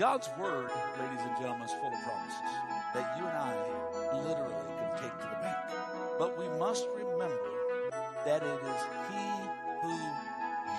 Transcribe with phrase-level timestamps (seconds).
[0.00, 2.40] God's word, ladies and gentlemen, is full of promises
[2.94, 3.54] that you and I
[4.14, 5.58] literally can take to the bank.
[6.18, 7.36] But we must remember
[8.24, 9.28] that it is He
[9.82, 9.98] who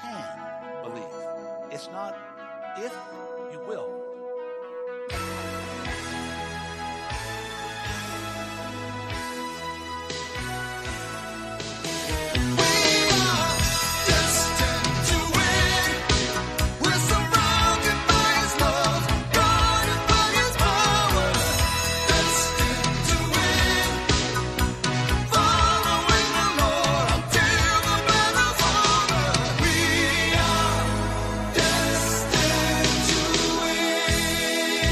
[0.02, 1.06] can believe.
[1.70, 2.18] It's not
[2.78, 2.92] if
[3.52, 4.01] you will.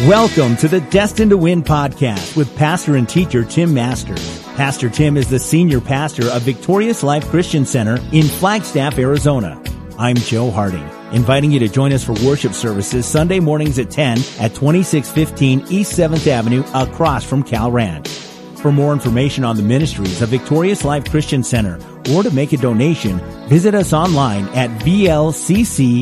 [0.09, 4.41] Welcome to the Destined to Win podcast with pastor and teacher Tim Masters.
[4.55, 9.61] Pastor Tim is the senior pastor of Victorious Life Christian Center in Flagstaff, Arizona.
[9.99, 14.17] I'm Joe Harding, inviting you to join us for worship services Sunday mornings at 10
[14.39, 18.07] at 2615 East 7th Avenue across from Cal Ranch.
[18.07, 21.79] For more information on the ministries of Victorious Life Christian Center
[22.11, 25.99] or to make a donation, visit us online at vlccaz.org.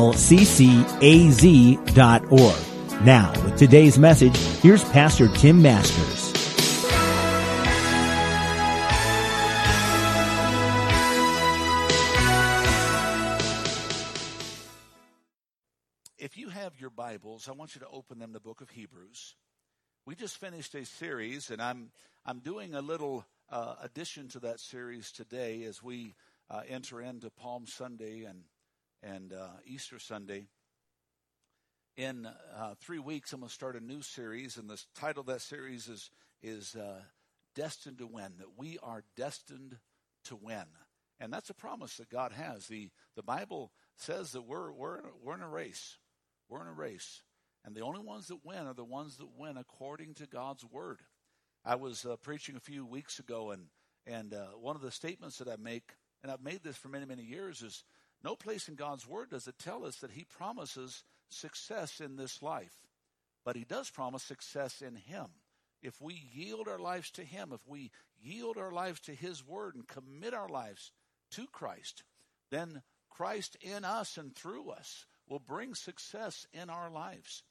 [3.05, 6.31] Now, with today's message, here's Pastor Tim Masters.
[16.17, 18.69] If you have your Bibles, I want you to open them to the book of
[18.69, 19.35] Hebrews.
[20.05, 21.91] We just finished a series, and I'm
[22.25, 26.15] I'm doing a little uh, addition to that series today as we
[26.49, 28.43] uh, enter into Palm Sunday and
[29.03, 30.47] and uh, Easter Sunday.
[31.97, 35.27] In uh, three weeks, I'm going to start a new series, and the title of
[35.27, 36.09] that series is
[36.41, 37.01] is uh,
[37.55, 39.77] "Destined to Win." That we are destined
[40.25, 40.65] to win,
[41.19, 42.67] and that's a promise that God has.
[42.67, 45.97] the The Bible says that we're we're we're in a race.
[46.49, 47.23] We're in a race,
[47.65, 51.01] and the only ones that win are the ones that win according to God's word.
[51.63, 53.67] I was uh, preaching a few weeks ago, and
[54.07, 55.91] and uh, one of the statements that I make,
[56.23, 57.83] and I've made this for many many years, is
[58.23, 62.41] no place in God's Word does it tell us that He promises success in this
[62.41, 62.73] life,
[63.43, 65.27] but He does promise success in Him.
[65.81, 69.75] If we yield our lives to Him, if we yield our lives to His Word
[69.75, 70.91] and commit our lives
[71.31, 72.03] to Christ,
[72.51, 77.43] then Christ in us and through us will bring success in our lives.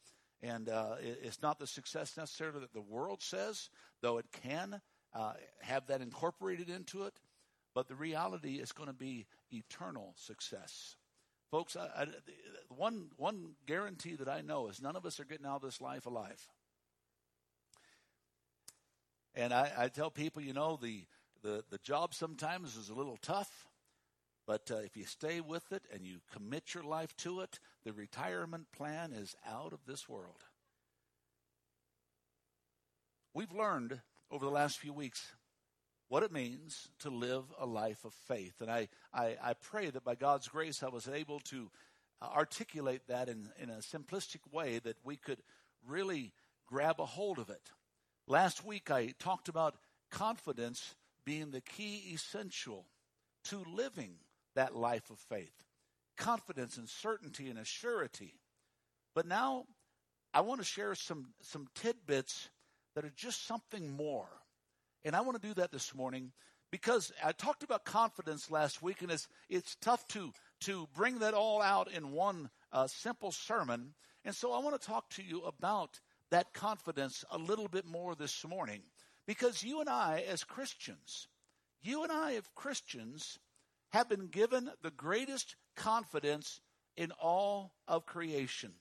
[0.43, 3.69] And uh, it's not the success necessarily that the world says,
[4.01, 4.81] though it can
[5.15, 7.15] uh, have that incorporated into it.
[7.75, 10.97] But the reality is going to be eternal success.
[11.51, 12.07] Folks, I, I,
[12.69, 15.81] one, one guarantee that I know is none of us are getting out of this
[15.81, 16.49] life alive.
[19.35, 21.05] And I, I tell people, you know, the,
[21.43, 23.67] the, the job sometimes is a little tough,
[24.47, 27.93] but uh, if you stay with it and you commit your life to it, the
[27.93, 30.45] retirement plan is out of this world.
[33.35, 34.01] We've learned
[34.31, 35.33] over the last few weeks
[36.11, 38.61] what it means to live a life of faith.
[38.61, 41.71] And I, I, I pray that by God's grace I was able to
[42.21, 45.39] uh, articulate that in, in a simplistic way that we could
[45.87, 46.33] really
[46.67, 47.63] grab a hold of it.
[48.27, 49.77] Last week I talked about
[50.11, 52.87] confidence being the key essential
[53.45, 54.15] to living
[54.57, 55.63] that life of faith.
[56.17, 58.33] Confidence and certainty and assurity.
[59.15, 59.67] But now
[60.35, 62.51] I want to share some, some tidbits
[62.97, 64.29] that are just something more
[65.05, 66.33] and I want to do that this morning
[66.71, 71.35] because I talked about confidence last week, and it's, it's tough to, to bring that
[71.35, 73.95] all out in one uh, simple sermon.
[74.25, 76.01] And so I want to talk to you about
[76.31, 78.83] that confidence a little bit more this morning.
[79.27, 81.29] Because you and I, as Christians,
[81.83, 83.39] you and I, as Christians,
[83.91, 86.61] have been given the greatest confidence
[86.97, 88.73] in all of creation.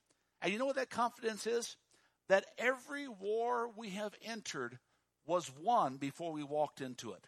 [0.42, 1.76] And you know what that confidence is?
[2.28, 4.78] That every war we have entered
[5.30, 7.24] was won before we walked into it.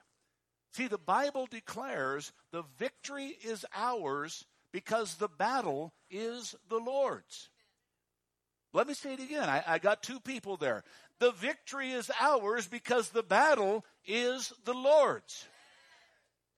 [0.73, 7.49] See, the Bible declares the victory is ours because the battle is the Lord's.
[8.73, 9.47] Let me say it again.
[9.47, 10.83] I, I, got two people there.
[11.19, 15.45] The victory is ours because the battle is the Lord's.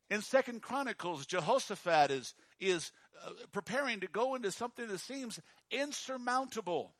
[0.10, 2.92] In Second Chronicles, Jehoshaphat is, is
[3.26, 5.40] uh, preparing to go into something that seems
[5.72, 6.94] insurmountable.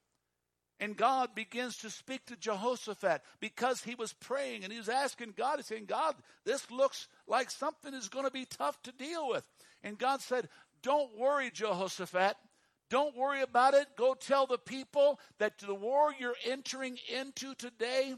[0.80, 5.34] And God begins to speak to Jehoshaphat because he was praying and he was asking
[5.38, 6.16] God, he's saying, God,
[6.46, 9.46] this looks like something is going to be tough to deal with.
[9.84, 10.50] And God said,
[10.82, 12.36] Don't worry, Jehoshaphat.
[12.90, 13.88] Don't worry about it.
[13.96, 18.16] Go tell the people that the war you're entering into today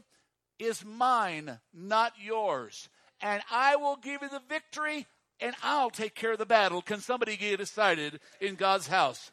[0.58, 2.88] is mine, not yours.
[3.20, 5.06] And I will give you the victory
[5.40, 6.82] and I'll take care of the battle.
[6.82, 9.30] Can somebody get excited in God's house?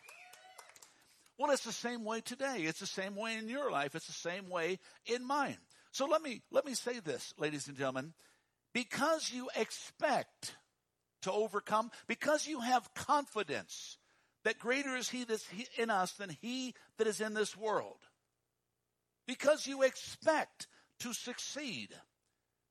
[1.38, 2.60] Well, it's the same way today.
[2.60, 3.96] It's the same way in your life.
[3.96, 5.58] It's the same way in mine.
[5.92, 8.14] So let me, let me say this, ladies and gentlemen.
[8.74, 10.56] Because you expect
[11.24, 13.98] to overcome, because you have confidence
[14.44, 15.46] that greater is he that's
[15.78, 17.98] in us than he that is in this world.
[19.28, 20.68] Because you expect
[21.00, 21.90] to succeed.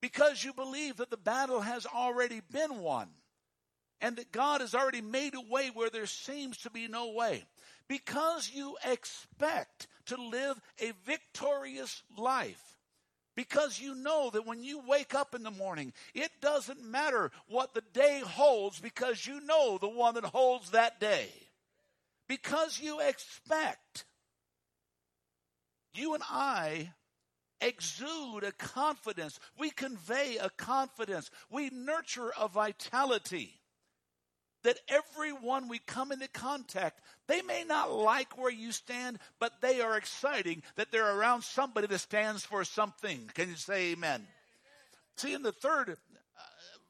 [0.01, 3.09] Because you believe that the battle has already been won.
[4.01, 7.45] And that God has already made a way where there seems to be no way.
[7.93, 12.79] Because you expect to live a victorious life
[13.37, 17.75] because you know that when you wake up in the morning, it doesn't matter what
[17.75, 21.29] the day holds because you know the one that holds that day.
[22.31, 24.07] Because you expect.
[25.93, 26.93] You and I
[27.61, 29.39] exude a confidence.
[29.59, 31.31] We convey a confidence.
[31.51, 33.61] We nurture a vitality
[34.65, 39.81] that everyone we come into contact, they may not like where you stand, but they
[39.81, 43.31] are exciting that they're around somebody that stands for something.
[43.35, 44.27] Can you say amen?
[45.17, 45.95] See, in the third uh,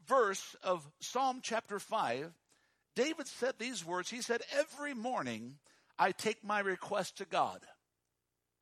[0.06, 2.32] verse of Psalm chapter 5,
[2.94, 4.10] David said these words.
[4.10, 5.56] He said, Every morning
[5.98, 7.60] I take my request to God.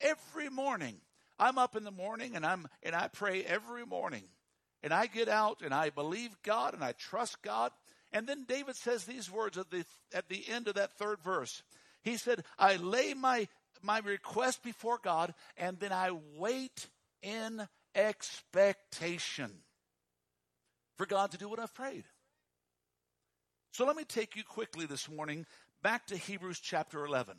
[0.00, 0.96] Every morning.
[1.38, 4.24] I'm up in the morning and I'm and I pray every morning.
[4.82, 7.72] And I get out and I believe God and I trust God
[8.12, 11.62] and then David says these words at the, at the end of that third verse.
[12.02, 13.48] He said, I lay my,
[13.82, 16.88] my request before God and then I wait
[17.22, 19.50] in expectation
[20.96, 22.04] for God to do what I've prayed.
[23.72, 25.46] So let me take you quickly this morning
[25.82, 27.36] back to Hebrews chapter 11.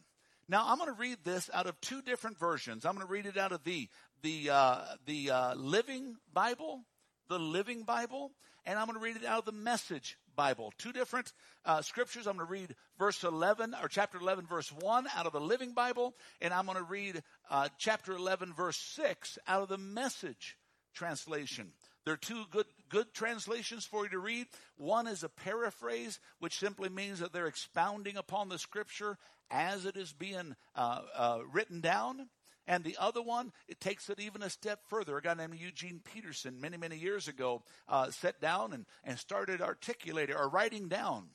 [0.47, 2.85] Now I'm going to read this out of two different versions.
[2.85, 3.89] I'm going to read it out of the
[4.21, 6.81] the uh, the uh, Living Bible,
[7.29, 8.31] the Living Bible,
[8.65, 10.73] and I'm going to read it out of the Message Bible.
[10.77, 11.33] Two different
[11.65, 12.27] uh, scriptures.
[12.27, 15.73] I'm going to read verse 11 or chapter 11, verse 1 out of the Living
[15.73, 20.57] Bible, and I'm going to read uh, chapter 11, verse 6 out of the Message
[20.93, 21.71] translation.
[22.03, 24.47] There are two good good translations for you to read.
[24.77, 29.17] One is a paraphrase, which simply means that they're expounding upon the scripture
[29.49, 32.27] as it is being uh, uh written down.
[32.67, 35.17] And the other one, it takes it even a step further.
[35.17, 39.61] A guy named Eugene Peterson, many, many years ago, uh, sat down and, and started
[39.61, 41.29] articulating or writing down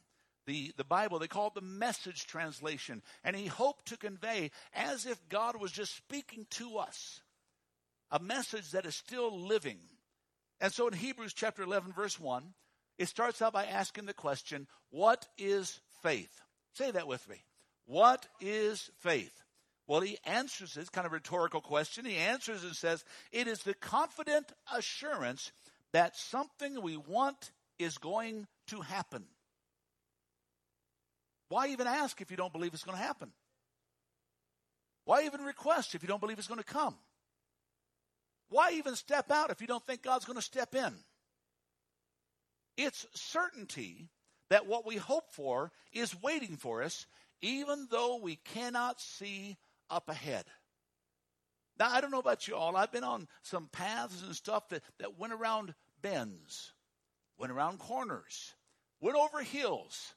[0.46, 1.18] the, the Bible.
[1.18, 3.02] They call it the message translation.
[3.24, 7.20] And he hoped to convey, as if God was just speaking to us,
[8.10, 9.78] a message that is still living.
[10.60, 12.54] And so in Hebrews chapter 11, verse 1,
[12.98, 16.40] it starts out by asking the question, What is faith?
[16.74, 17.42] Say that with me.
[17.84, 19.42] What is faith?
[19.86, 22.04] Well, he answers this kind of rhetorical question.
[22.04, 25.52] He answers and says, It is the confident assurance
[25.92, 29.24] that something we want is going to happen.
[31.48, 33.30] Why even ask if you don't believe it's going to happen?
[35.04, 36.96] Why even request if you don't believe it's going to come?
[38.48, 40.94] Why even step out if you don't think God's going to step in?
[42.76, 44.08] It's certainty
[44.50, 47.06] that what we hope for is waiting for us,
[47.40, 49.56] even though we cannot see
[49.90, 50.44] up ahead.
[51.78, 52.76] Now, I don't know about you all.
[52.76, 56.72] I've been on some paths and stuff that, that went around bends,
[57.38, 58.54] went around corners,
[59.00, 60.14] went over hills,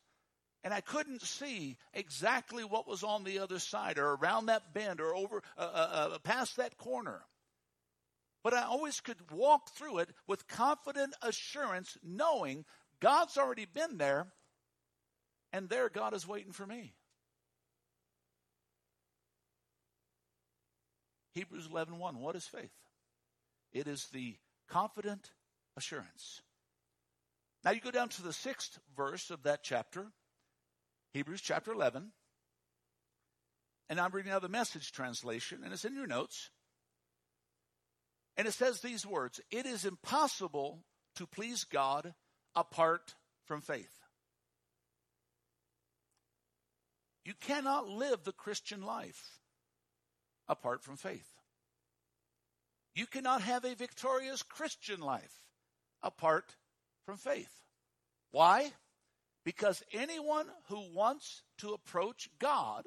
[0.63, 5.01] and I couldn't see exactly what was on the other side or around that bend
[5.01, 7.21] or over uh, uh, uh, past that corner.
[8.43, 12.63] But I always could walk through it with confident assurance, knowing
[13.01, 14.27] God's already been there,
[15.51, 16.93] and there God is waiting for me.
[21.33, 22.73] Hebrews 11:1 What is faith?
[23.71, 25.31] It is the confident
[25.75, 26.41] assurance.
[27.63, 30.11] Now you go down to the 6th verse of that chapter,
[31.13, 32.11] Hebrews chapter 11.
[33.89, 36.51] And I'm reading out the message translation, and it's in your notes.
[38.37, 42.13] And it says these words It is impossible to please God
[42.55, 43.99] apart from faith.
[47.25, 49.38] You cannot live the Christian life
[50.49, 51.29] apart from faith.
[52.95, 55.45] You cannot have a victorious Christian life
[56.03, 56.55] apart
[57.05, 57.53] from faith.
[58.31, 58.73] Why?
[59.45, 62.85] Because anyone who wants to approach God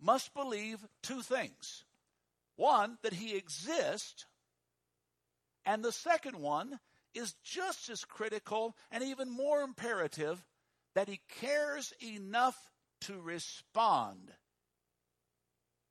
[0.00, 1.84] must believe two things.
[2.56, 4.26] One, that he exists,
[5.66, 6.78] and the second one
[7.14, 10.44] is just as critical and even more imperative
[10.94, 12.56] that he cares enough
[13.02, 14.30] to respond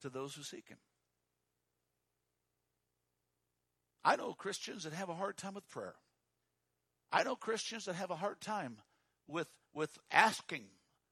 [0.04, 0.78] to those who seek Him.
[4.06, 5.96] I know Christians that have a hard time with prayer.
[7.12, 8.78] I know Christians that have a hard time
[9.28, 10.66] with, with asking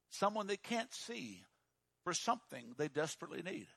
[0.10, 1.44] someone they can't see
[2.04, 3.68] for something they desperately need.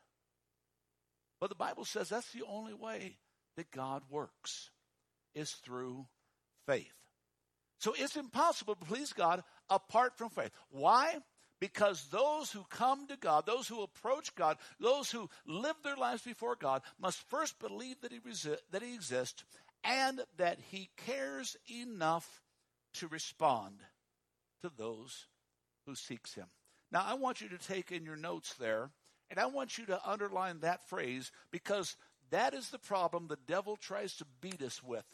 [1.40, 3.18] But the Bible says that's the only way
[3.56, 4.70] that God works
[5.34, 6.06] is through
[6.66, 6.94] faith.
[7.78, 10.50] So it's impossible to please God apart from faith.
[10.70, 11.18] Why?
[11.60, 16.22] Because those who come to God, those who approach God, those who live their lives
[16.22, 19.44] before God, must first believe that He, resi- that he exists
[19.82, 22.42] and that He cares enough
[22.94, 23.76] to respond
[24.62, 25.26] to those
[25.86, 26.46] who seeks Him.
[26.90, 28.90] Now, I want you to take in your notes there,
[29.30, 31.96] and I want you to underline that phrase because
[32.30, 35.04] that is the problem the devil tries to beat us with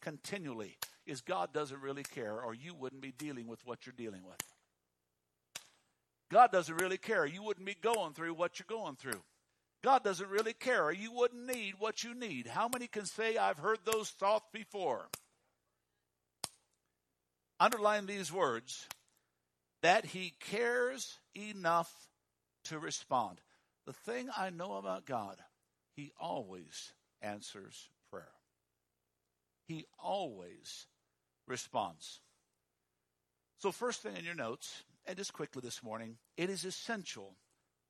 [0.00, 0.76] continually
[1.06, 4.36] is God doesn't really care or you wouldn't be dealing with what you're dealing with.
[6.30, 7.24] God doesn't really care.
[7.24, 9.22] You wouldn't be going through what you're going through.
[9.84, 12.48] God doesn't really care you wouldn't need what you need.
[12.48, 15.08] How many can say I've heard those thoughts before?
[17.60, 18.88] Underline these words
[19.82, 21.92] that he cares enough
[22.64, 23.40] to respond.
[23.86, 25.36] The thing I know about God,
[25.94, 26.92] he always
[27.22, 28.32] answers prayer.
[29.68, 30.86] He always
[31.46, 32.20] responds.
[33.58, 37.36] So, first thing in your notes, and just quickly this morning, it is essential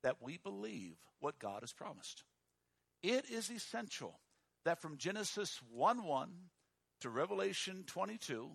[0.03, 2.23] that we believe what God has promised.
[3.01, 4.19] It is essential
[4.65, 6.29] that from Genesis 1 1
[7.01, 8.49] to Revelation 22,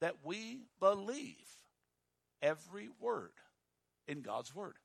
[0.00, 1.46] that we believe
[2.42, 3.32] every word
[4.06, 4.76] in God's Word.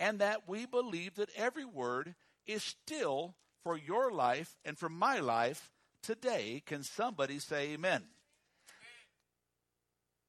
[0.00, 2.14] And that we believe that every word
[2.46, 5.70] is still for your life and for my life
[6.02, 6.62] today.
[6.66, 8.02] Can somebody say amen?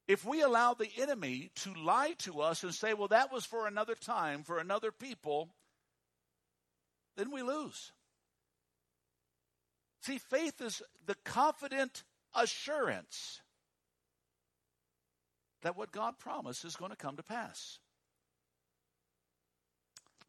[0.06, 3.66] If we allow the enemy to lie to us and say, well, that was for
[3.66, 5.48] another time, for another people,
[7.16, 7.92] then we lose.
[10.02, 12.02] See, faith is the confident
[12.34, 13.40] assurance
[15.62, 17.78] that what God promised is going to come to pass.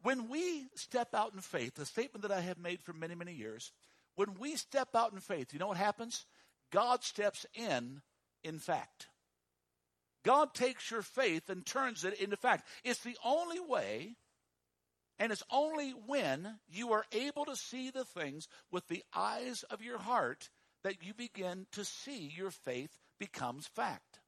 [0.02, 3.34] When we step out in faith, a statement that I have made for many, many
[3.34, 3.72] years,
[4.14, 6.24] when we step out in faith, you know what happens?
[6.72, 8.00] God steps in
[8.42, 9.08] in fact.
[10.26, 12.66] God takes your faith and turns it into fact.
[12.82, 14.16] It's the only way,
[15.20, 19.82] and it's only when you are able to see the things with the eyes of
[19.82, 20.50] your heart
[20.82, 22.90] that you begin to see your faith
[23.20, 24.18] becomes fact.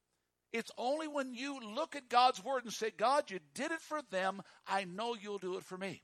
[0.53, 4.01] It's only when you look at God's word and say, God, you did it for
[4.09, 4.41] them.
[4.65, 6.01] I know you'll do it for me.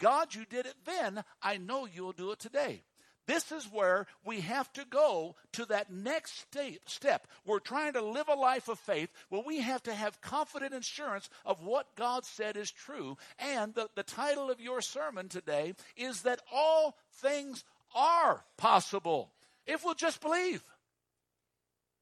[0.00, 1.22] God, you did it then.
[1.40, 2.82] I know you'll do it today.
[3.26, 6.46] This is where we have to go to that next
[6.86, 7.26] step.
[7.44, 11.28] We're trying to live a life of faith where we have to have confident assurance
[11.44, 13.16] of what God said is true.
[13.38, 17.64] And the, the title of your sermon today is that all things
[17.94, 19.32] are possible
[19.66, 20.62] if we'll just believe.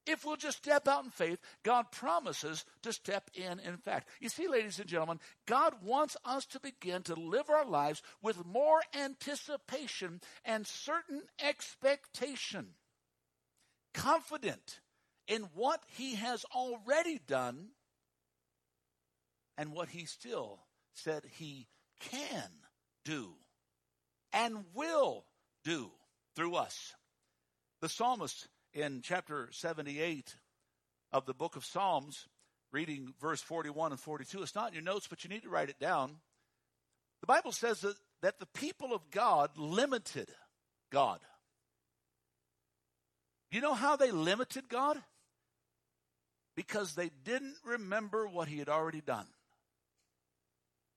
[0.07, 4.09] If we'll just step out in faith, God promises to step in in fact.
[4.21, 8.45] You see, ladies and gentlemen, God wants us to begin to live our lives with
[8.45, 12.75] more anticipation and certain expectation,
[13.95, 14.81] confident
[15.27, 17.69] in what He has already done
[19.57, 20.61] and what He still
[20.93, 21.69] said He
[22.01, 22.51] can
[23.07, 23.35] do
[24.35, 25.25] and will
[25.65, 25.91] do
[26.37, 26.95] through us.
[27.81, 30.37] The psalmist in chapter 78
[31.13, 32.27] of the book of Psalms,
[32.73, 34.43] reading verse 41 and 42.
[34.43, 36.17] It's not in your notes, but you need to write it down.
[37.21, 40.29] The Bible says that, that the people of God limited
[40.91, 41.21] God.
[43.51, 45.01] You know how they limited God?
[46.57, 49.27] Because they didn't remember what he had already done.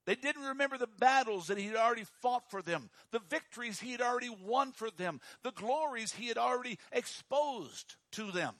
[0.07, 3.91] They didn't remember the battles that he had already fought for them, the victories he
[3.91, 8.55] had already won for them, the glories he had already exposed to them.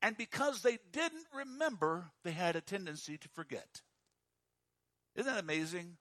[0.00, 3.82] And because they didn't remember, they had a tendency to forget.
[5.16, 5.96] Isn't that amazing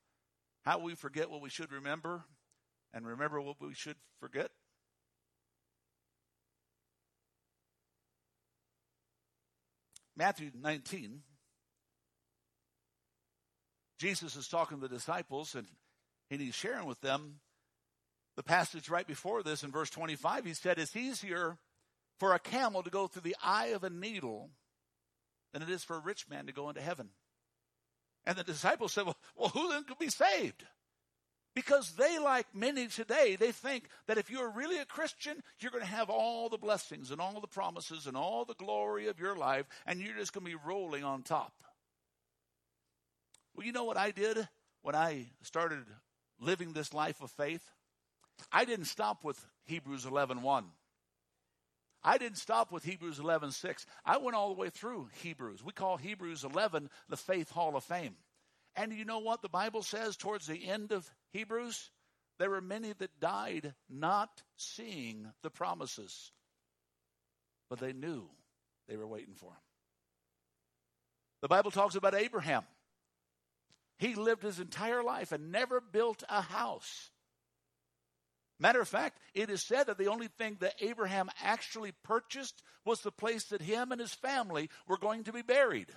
[0.63, 2.23] how we forget what we should remember
[2.93, 4.51] and remember what we should forget?
[10.15, 11.23] Matthew 19,
[14.01, 15.67] Jesus is talking to the disciples and,
[16.31, 17.35] and he's sharing with them
[18.35, 20.43] the passage right before this in verse 25.
[20.43, 21.59] He said, It's easier
[22.17, 24.49] for a camel to go through the eye of a needle
[25.53, 27.09] than it is for a rich man to go into heaven.
[28.25, 30.65] And the disciples said, Well, well who then could be saved?
[31.53, 35.83] Because they, like many today, they think that if you're really a Christian, you're going
[35.83, 39.35] to have all the blessings and all the promises and all the glory of your
[39.35, 41.53] life, and you're just going to be rolling on top.
[43.55, 44.47] Well, you know what I did
[44.81, 45.85] when I started
[46.39, 47.63] living this life of faith?
[48.51, 50.41] I didn't stop with Hebrews 11:1.
[50.41, 50.71] 1.
[52.03, 53.85] I didn't stop with Hebrews 11:6.
[54.05, 55.63] I went all the way through Hebrews.
[55.63, 58.17] We call Hebrews 11 the Faith Hall of Fame.
[58.75, 61.91] And you know what the Bible says towards the end of Hebrews?
[62.39, 66.31] There were many that died not seeing the promises,
[67.69, 68.29] but they knew
[68.87, 69.61] they were waiting for them.
[71.41, 72.65] The Bible talks about Abraham.
[74.01, 77.11] He lived his entire life and never built a house.
[78.59, 83.01] Matter of fact, it is said that the only thing that Abraham actually purchased was
[83.01, 85.89] the place that him and his family were going to be buried.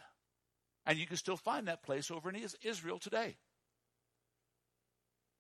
[0.85, 3.39] And you can still find that place over in Israel today.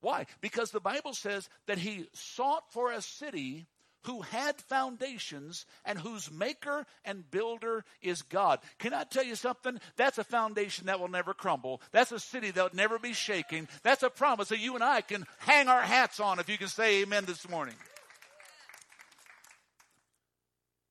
[0.00, 0.24] Why?
[0.40, 3.66] Because the Bible says that he sought for a city
[4.04, 8.60] who had foundations and whose maker and builder is God.
[8.78, 9.80] Can I tell you something?
[9.96, 11.80] That's a foundation that will never crumble.
[11.92, 13.68] That's a city that will never be shaken.
[13.82, 16.68] That's a promise that you and I can hang our hats on if you can
[16.68, 17.74] say amen this morning.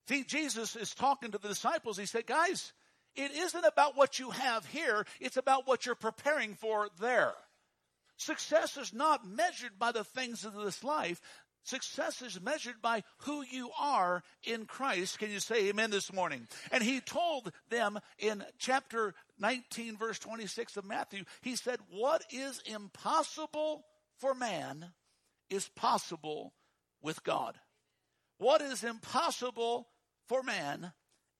[0.08, 1.98] See, Jesus is talking to the disciples.
[1.98, 2.74] He said, guys,
[3.15, 7.34] it isn't about what you have here, it's about what you're preparing for there.
[8.17, 11.20] Success is not measured by the things of this life.
[11.63, 15.20] Success is measured by who you are in Christ.
[15.20, 16.48] Can you say amen this morning?
[16.72, 22.62] And he told them in chapter 19, verse 26 of Matthew, he said, What is
[22.65, 23.86] impossible
[24.17, 24.91] for man
[25.50, 26.53] is possible
[27.01, 27.58] with God.
[28.38, 29.88] What is impossible
[30.27, 30.91] for man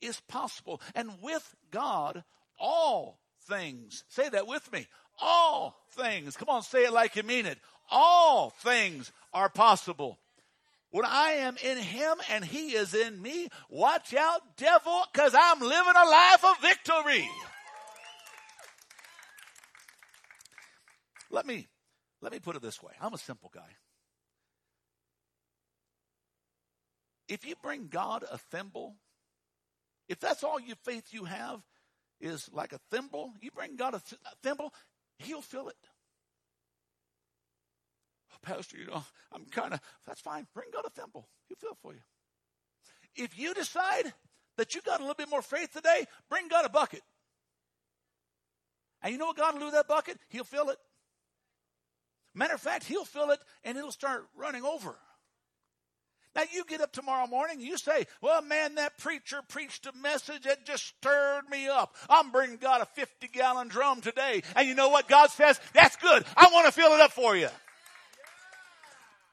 [0.02, 0.82] is possible.
[0.96, 2.24] And with God,
[2.60, 4.88] all things, say that with me,
[5.22, 7.58] all things, come on, say it like you mean it.
[7.90, 10.20] All things are possible.
[10.92, 15.60] When I am in him and he is in me, watch out, devil, because I'm
[15.60, 17.28] living a life of victory.
[21.32, 21.68] Let me
[22.22, 22.94] let me put it this way.
[23.02, 23.62] I'm a simple guy.
[27.28, 28.96] If you bring God a thimble
[30.08, 31.62] if that's all your faith you have
[32.20, 34.74] is like a thimble, you bring God a, th- a thimble,
[35.18, 35.76] He'll fill it.
[38.44, 40.46] Pastor, you know, I'm kind of, that's fine.
[40.54, 41.28] Bring God a thimble.
[41.48, 42.02] He'll fill it for you.
[43.16, 44.14] If you decide
[44.58, 47.02] that you got a little bit more faith today, bring God a bucket.
[49.02, 50.18] And you know what God will do with that bucket?
[50.30, 50.78] He'll fill it.
[52.36, 54.96] Matter of fact, He'll fill it and it'll start running over.
[56.36, 60.44] Now you get up tomorrow morning you say, well, man, that preacher preached a message
[60.44, 61.96] that just stirred me up.
[62.10, 64.42] I'm bringing God a 50 gallon drum today.
[64.56, 65.60] And you know what God says?
[65.74, 66.26] That's good.
[66.36, 67.50] I want to fill it up for you.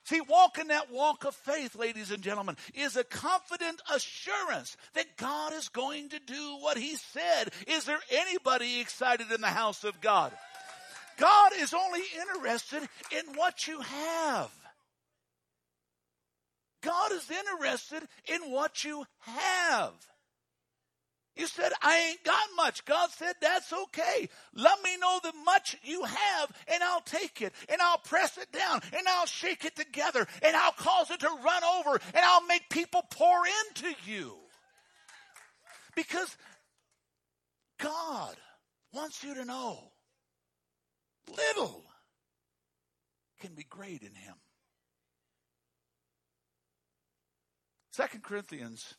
[0.05, 5.53] See, walking that walk of faith, ladies and gentlemen, is a confident assurance that God
[5.53, 7.51] is going to do what He said.
[7.67, 10.33] Is there anybody excited in the house of God?
[11.19, 12.83] God is only interested
[13.13, 14.51] in what you have.
[16.83, 19.93] God is interested in what you have.
[21.40, 22.85] You said, I ain't got much.
[22.85, 24.29] God said, that's okay.
[24.53, 28.53] Let me know the much you have and I'll take it and I'll press it
[28.53, 32.46] down and I'll shake it together and I'll cause it to run over and I'll
[32.46, 33.38] make people pour
[33.70, 34.35] into you.
[35.96, 36.37] Because
[37.79, 38.37] God
[38.92, 39.92] wants you to know
[41.26, 41.87] little
[43.40, 44.35] can be great in Him.
[47.92, 48.94] Second Corinthians.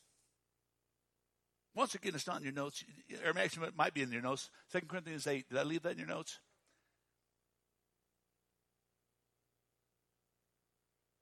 [1.74, 2.84] Once again, it's not in your notes.
[3.26, 4.50] Or actually, it might be in your notes.
[4.68, 5.50] Second Corinthians 8.
[5.50, 6.40] Did I leave that in your notes?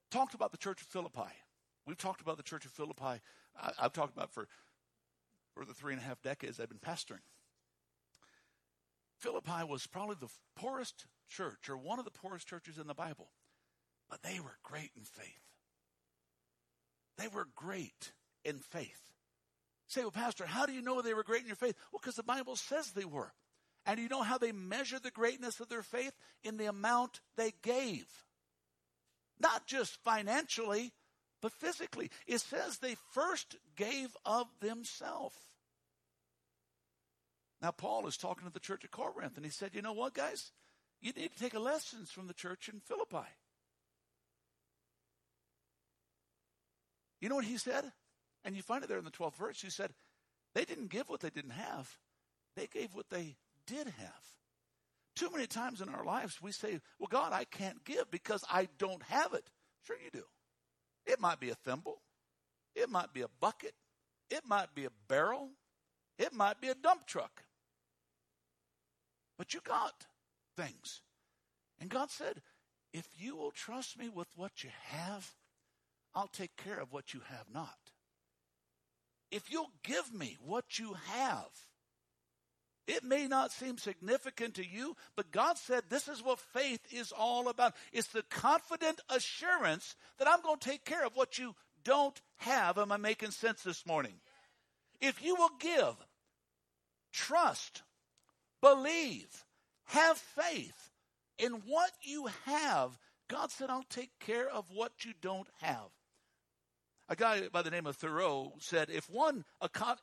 [0.09, 1.31] Talked about the church of Philippi.
[1.85, 3.21] We've talked about the church of Philippi.
[3.61, 4.47] I, have talked about for,
[5.53, 7.21] for the three and a half decades I've been pastoring.
[9.19, 13.29] Philippi was probably the poorest church, or one of the poorest churches in the Bible,
[14.09, 15.43] but they were great in faith.
[17.17, 18.13] They were great
[18.45, 19.11] in faith.
[19.89, 21.75] Say, well, Pastor, how do you know they were great in your faith?
[21.91, 23.33] Well, because the Bible says they were.
[23.87, 26.13] And you know how they measure the greatness of their faith?
[26.43, 28.05] In the amount they gave.
[29.39, 30.93] Not just financially,
[31.41, 32.11] but physically.
[32.27, 35.35] It says they first gave of themselves.
[37.59, 40.13] Now, Paul is talking to the church at Corinth, and he said, You know what,
[40.13, 40.51] guys?
[41.01, 43.27] You need to take lessons from the church in Philippi.
[47.19, 47.91] You know what he said?
[48.45, 49.61] And you find it there in the 12th verse.
[49.61, 49.91] He said,
[50.55, 51.97] they didn't give what they didn't have,
[52.55, 54.23] they gave what they did have.
[55.15, 58.69] Too many times in our lives, we say, Well, God, I can't give because I
[58.77, 59.49] don't have it.
[59.85, 60.23] Sure, you do.
[61.05, 62.01] It might be a thimble,
[62.75, 63.73] it might be a bucket,
[64.29, 65.49] it might be a barrel,
[66.17, 67.43] it might be a dump truck.
[69.37, 70.05] But you got
[70.57, 71.01] things.
[71.79, 72.41] And God said,
[72.93, 75.33] If you will trust me with what you have,
[76.13, 77.77] I'll take care of what you have not.
[79.31, 81.49] If you'll give me what you have,
[82.89, 87.11] It may not seem significant to you, but God said this is what faith is
[87.11, 87.75] all about.
[87.93, 92.79] It's the confident assurance that I'm going to take care of what you don't have.
[92.79, 94.15] Am I making sense this morning?
[94.99, 95.95] If you will give,
[97.13, 97.83] trust,
[98.59, 99.45] believe,
[99.85, 100.89] have faith
[101.37, 105.91] in what you have, God said, I'll take care of what you don't have.
[107.11, 109.43] A guy by the name of Thoreau said, if one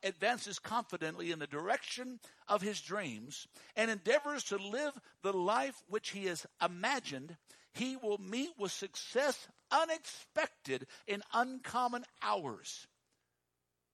[0.03, 4.93] advances confidently in the direction of his dreams and endeavors to live
[5.23, 7.37] the life which he has imagined,
[7.73, 12.89] he will meet with success unexpected in uncommon hours.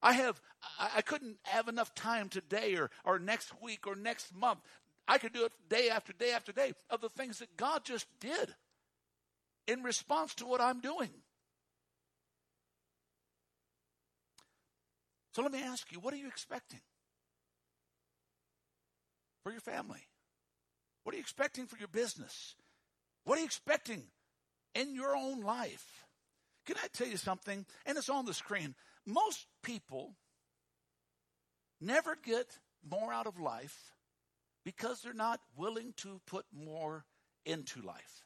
[0.00, 0.40] I have,
[0.78, 4.60] I couldn't have enough time today or, or next week or next month.
[5.06, 8.06] I could do it day after day after day of the things that God just
[8.20, 8.54] did
[9.66, 11.10] in response to what I'm doing.
[15.32, 16.80] So let me ask you, what are you expecting
[19.42, 20.06] for your family?
[21.04, 22.54] What are you expecting for your business?
[23.24, 24.04] What are you expecting
[24.74, 26.04] in your own life?
[26.66, 27.64] Can I tell you something?
[27.86, 28.74] And it's on the screen.
[29.06, 30.14] Most people
[31.80, 33.92] never get more out of life
[34.64, 37.04] because they're not willing to put more
[37.44, 38.24] into life.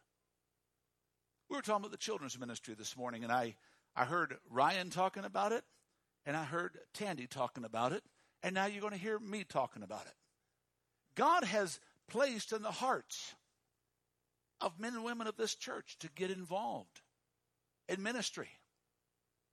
[1.48, 3.54] We were talking about the children's ministry this morning, and I,
[3.94, 5.64] I heard Ryan talking about it
[6.26, 8.02] and I heard Tandy talking about it,
[8.42, 10.14] and now you're going to hear me talking about it.
[11.14, 13.34] God has placed in the hearts
[14.60, 17.00] of men and women of this church to get involved
[17.88, 18.48] in ministry.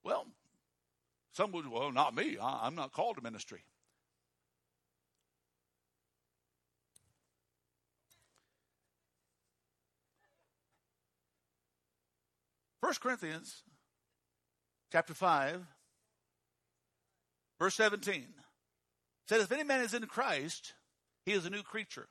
[0.04, 0.26] Well,
[1.32, 2.38] some would, well, not me.
[2.42, 3.64] I'm not called to ministry.
[12.82, 13.64] First Corinthians
[14.92, 15.66] chapter 5
[17.63, 18.26] Verse 17
[19.30, 20.73] said, If any man is in Christ,
[21.26, 22.10] he is a new creature.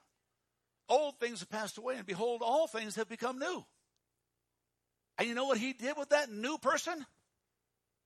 [0.89, 3.63] Old things have passed away, and behold, all things have become new.
[5.19, 7.05] And you know what he did with that new person?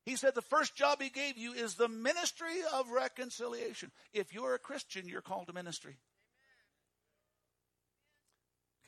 [0.05, 3.93] He said the first job he gave you is the ministry of reconciliation.
[4.13, 5.99] If you're a Christian, you're called to ministry.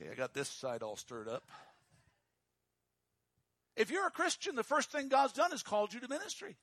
[0.03, 1.45] Okay, I got this side all stirred up.
[3.77, 6.57] If you're a Christian, the first thing God's done is called you to ministry.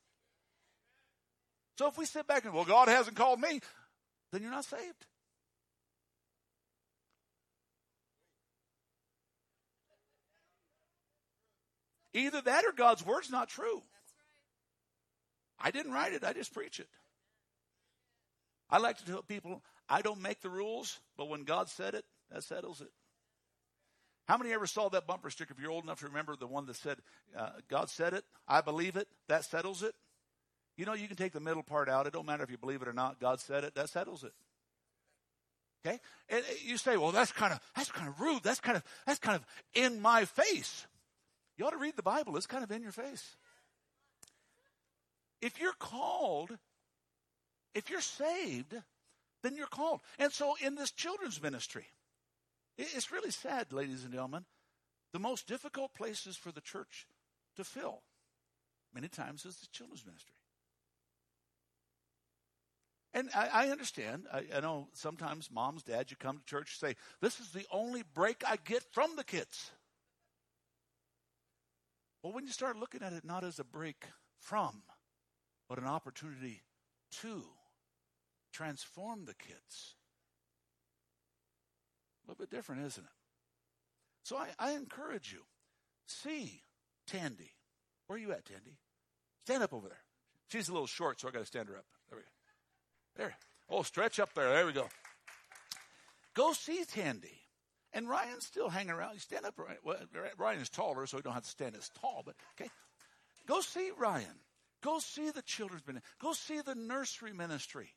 [1.78, 3.60] So if we sit back and, well, God hasn't called me,
[4.32, 5.06] then you're not saved.
[12.14, 13.84] Either that or God's word's not true.
[15.60, 16.88] I didn't write it, I just preach it.
[18.70, 22.06] I like to tell people I don't make the rules, but when God said it,
[22.32, 22.90] that settles it.
[24.28, 25.54] How many ever saw that bumper sticker?
[25.54, 26.98] If you're old enough to remember the one that said,
[27.38, 29.94] uh, God said it, I believe it, that settles it.
[30.78, 32.08] You know, you can take the middle part out.
[32.08, 33.20] It don't matter if you believe it or not.
[33.20, 33.76] God said it.
[33.76, 34.34] That settles it.
[35.86, 36.00] Okay?
[36.30, 38.44] And you say, well, that's kind of, that's kind of rude.
[38.44, 40.86] That's kind of, that's kind of in my face.
[41.58, 42.36] You ought to read the Bible.
[42.38, 43.36] It's kind of in your face.
[45.42, 46.58] If you're called,
[47.74, 48.74] if you're saved,
[49.44, 50.02] then you're called.
[50.18, 51.86] And so in this children's ministry,
[52.78, 54.46] it's really sad, ladies and gentlemen.
[55.14, 57.08] The most difficult places for the church
[57.56, 58.02] to fill
[58.94, 60.35] many times is the children's ministry.
[63.16, 64.26] And I, I understand.
[64.32, 67.66] I, I, know sometimes moms, dads, you come to church and say, This is the
[67.72, 69.72] only break I get from the kids.
[72.22, 74.04] Well, when you start looking at it not as a break
[74.42, 74.82] from,
[75.70, 76.64] but an opportunity
[77.22, 77.42] to
[78.52, 79.96] transform the kids,
[82.26, 83.10] a little bit different, isn't it?
[84.24, 85.44] So I, I encourage you
[86.06, 86.64] see
[87.08, 87.54] Tandy.
[88.08, 88.78] Where are you at, Tandy?
[89.46, 90.04] Stand up over there.
[90.50, 91.86] She's a little short, so I got to stand her up.
[92.10, 92.35] There we go.
[93.16, 93.36] There.
[93.70, 94.50] Oh, stretch up there.
[94.50, 94.88] There we go.
[96.34, 97.42] Go see Tandy.
[97.94, 99.14] And Ryan's still hanging around.
[99.14, 99.58] You stand up.
[99.84, 99.98] Well,
[100.38, 102.24] Ryan's taller, so he don't have to stand as tall.
[102.26, 102.70] But okay,
[103.48, 104.42] go see Ryan.
[104.82, 106.10] Go see the children's ministry.
[106.22, 107.96] Go see the nursery ministry.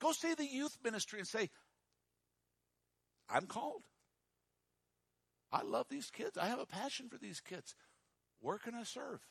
[0.00, 1.48] Go see the youth ministry and say,
[3.28, 3.84] "I'm called.
[5.52, 6.36] I love these kids.
[6.36, 7.76] I have a passion for these kids.
[8.40, 9.24] Where can I serve?"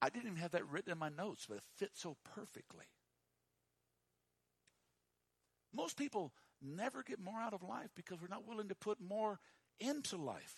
[0.00, 2.86] I didn't even have that written in my notes, but it fits so perfectly.
[5.74, 6.32] Most people
[6.62, 9.38] never get more out of life because we're not willing to put more
[9.80, 10.56] into life.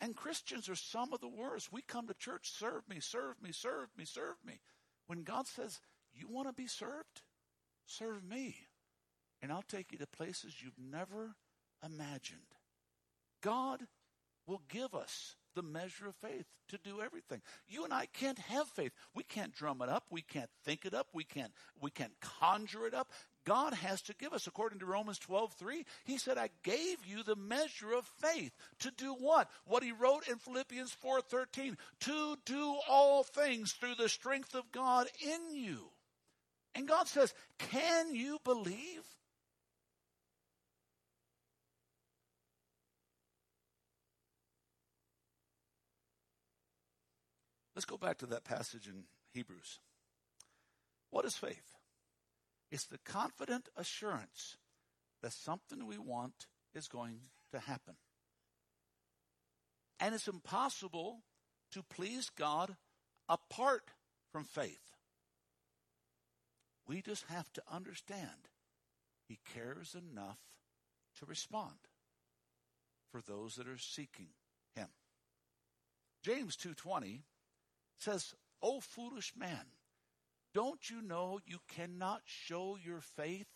[0.00, 1.72] And Christians are some of the worst.
[1.72, 4.60] We come to church, serve me, serve me, serve me, serve me.
[5.06, 5.80] When God says,
[6.14, 7.22] You want to be served?
[7.86, 8.56] Serve me.
[9.42, 11.34] And I'll take you to places you've never
[11.84, 12.40] imagined.
[13.42, 13.86] God
[14.46, 17.42] will give us the measure of faith to do everything.
[17.66, 18.92] You and I can't have faith.
[19.12, 20.04] We can't drum it up.
[20.08, 21.08] We can't think it up.
[21.12, 23.10] We can't, we can't conjure it up.
[23.44, 24.46] God has to give us.
[24.46, 28.92] According to Romans 12, 3, he said, I gave you the measure of faith to
[28.92, 29.50] do what?
[29.66, 34.70] What he wrote in Philippians 4, 13, to do all things through the strength of
[34.70, 35.88] God in you.
[36.76, 39.02] And God says, can you believe?
[47.78, 49.78] Let's go back to that passage in Hebrews.
[51.10, 51.76] What is faith?
[52.72, 54.56] It's the confident assurance
[55.22, 57.20] that something we want is going
[57.52, 57.94] to happen.
[60.00, 61.20] And it's impossible
[61.70, 62.74] to please God
[63.28, 63.92] apart
[64.32, 64.96] from faith.
[66.88, 68.48] We just have to understand
[69.28, 70.40] He cares enough
[71.20, 71.78] to respond
[73.12, 74.30] for those that are seeking
[74.74, 74.88] Him.
[76.24, 77.22] James 2:20
[77.98, 79.66] says, "O foolish man,
[80.54, 83.48] don't you know you cannot show your faith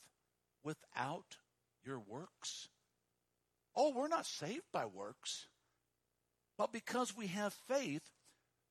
[0.63, 1.39] without
[1.83, 2.69] your works?"
[3.75, 5.47] Oh, we're not saved by works.
[6.59, 8.03] But because we have faith,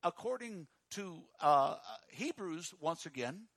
[0.03, 1.77] according to uh,
[2.09, 3.47] Hebrews, once again,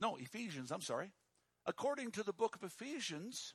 [0.00, 1.12] no, Ephesians, I'm sorry.
[1.64, 3.54] According to the book of Ephesians,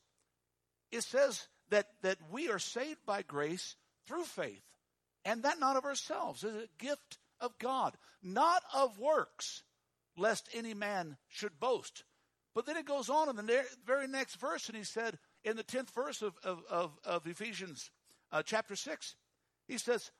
[0.91, 3.75] it says that, that we are saved by grace
[4.07, 4.63] through faith.
[5.25, 9.63] And that not of ourselves, is a gift of God, not of works,
[10.17, 12.03] lest any man should boast.
[12.53, 15.63] But then it goes on in the very next verse, and he said, in the
[15.63, 17.89] 10th verse of, of, of, of Ephesians
[18.31, 19.15] uh, chapter 6,
[19.67, 20.11] he says,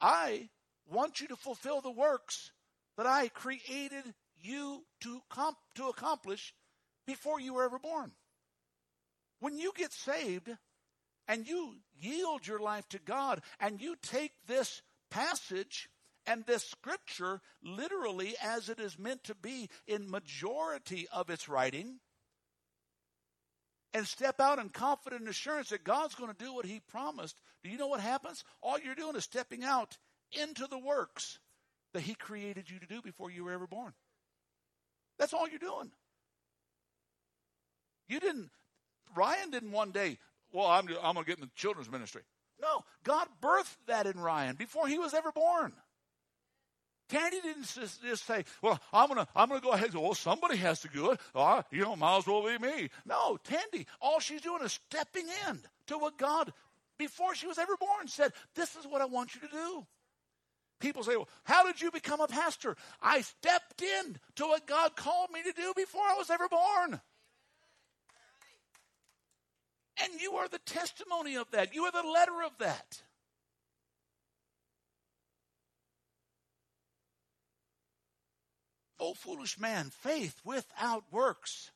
[0.00, 0.48] I
[0.90, 2.50] want you to fulfill the works
[2.96, 6.54] that I created you to, comp- to accomplish
[7.06, 8.12] before you were ever born.
[9.40, 10.50] When you get saved,
[11.28, 15.88] and you yield your life to God and you take this passage
[16.26, 21.98] and this scripture literally as it is meant to be in majority of its writing
[23.92, 27.70] and step out in confident assurance that God's going to do what he promised, do
[27.70, 28.44] you know what happens?
[28.62, 29.96] All you're doing is stepping out
[30.32, 31.38] into the works
[31.92, 33.92] that he created you to do before you were ever born.
[35.18, 35.90] That's all you're doing.
[38.08, 38.50] You didn't,
[39.14, 40.18] Ryan didn't one day
[40.52, 42.22] well, I'm, I'm going to get in the children's ministry.
[42.60, 45.72] No, God birthed that in Ryan before he was ever born.
[47.10, 50.00] Tandy didn't just, just say, "Well, I'm gonna I'm gonna go ahead and go.
[50.00, 51.20] Well, somebody has to do it.
[51.34, 55.26] Oh, you know, might as well be me." No, Tandy, all she's doing is stepping
[55.48, 56.52] in to what God,
[56.98, 59.86] before she was ever born, said, "This is what I want you to do."
[60.78, 64.94] People say, "Well, how did you become a pastor?" I stepped in to what God
[64.94, 67.00] called me to do before I was ever born.
[70.02, 71.74] And you are the testimony of that.
[71.74, 73.02] You are the letter of that.
[78.98, 81.70] Oh, foolish man, faith without works.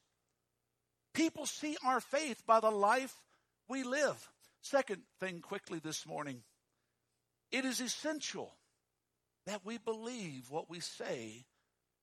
[1.14, 3.14] People see our faith by the life
[3.68, 4.30] we live.
[4.60, 6.42] Second thing, quickly this morning
[7.54, 8.52] it is essential
[9.46, 11.44] that we believe what we say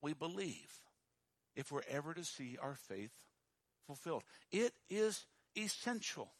[0.01, 0.79] we believe
[1.57, 3.11] if we're ever to see our faith
[3.85, 4.23] fulfilled.
[4.49, 5.25] It is
[5.57, 6.33] essential.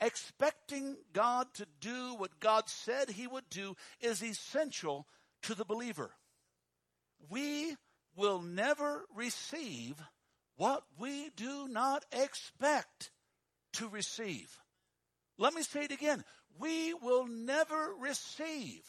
[0.00, 5.06] Expecting God to do what God said he would do is essential
[5.42, 6.12] to the believer.
[7.28, 7.76] We
[8.14, 9.94] will never receive
[10.56, 13.10] what we do not expect
[13.74, 14.58] to receive.
[15.36, 16.24] Let me say it again.
[16.58, 18.82] We will never receive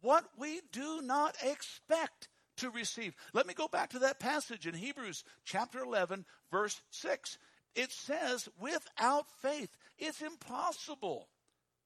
[0.00, 3.14] what we do not expect to receive.
[3.32, 7.38] Let me go back to that passage in Hebrews chapter 11, verse 6.
[7.74, 11.28] It says, without faith, it's impossible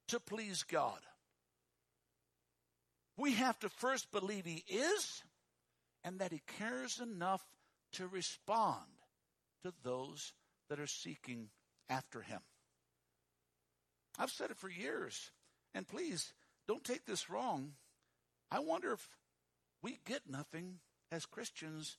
[0.09, 0.99] to please God.
[3.17, 5.23] We have to first believe He is
[6.05, 7.43] and that He cares enough
[7.93, 8.87] to respond
[9.63, 10.33] to those
[10.69, 11.49] that are seeking
[11.89, 12.41] after Him.
[14.19, 15.31] I've said it for years,
[15.75, 16.33] and please
[16.67, 17.73] don't take this wrong.
[18.51, 19.09] I wonder if
[19.83, 20.81] we get nothing
[21.13, 21.97] as Christians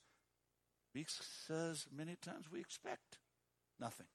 [0.92, 3.18] because many times we expect
[3.80, 4.06] Nothing.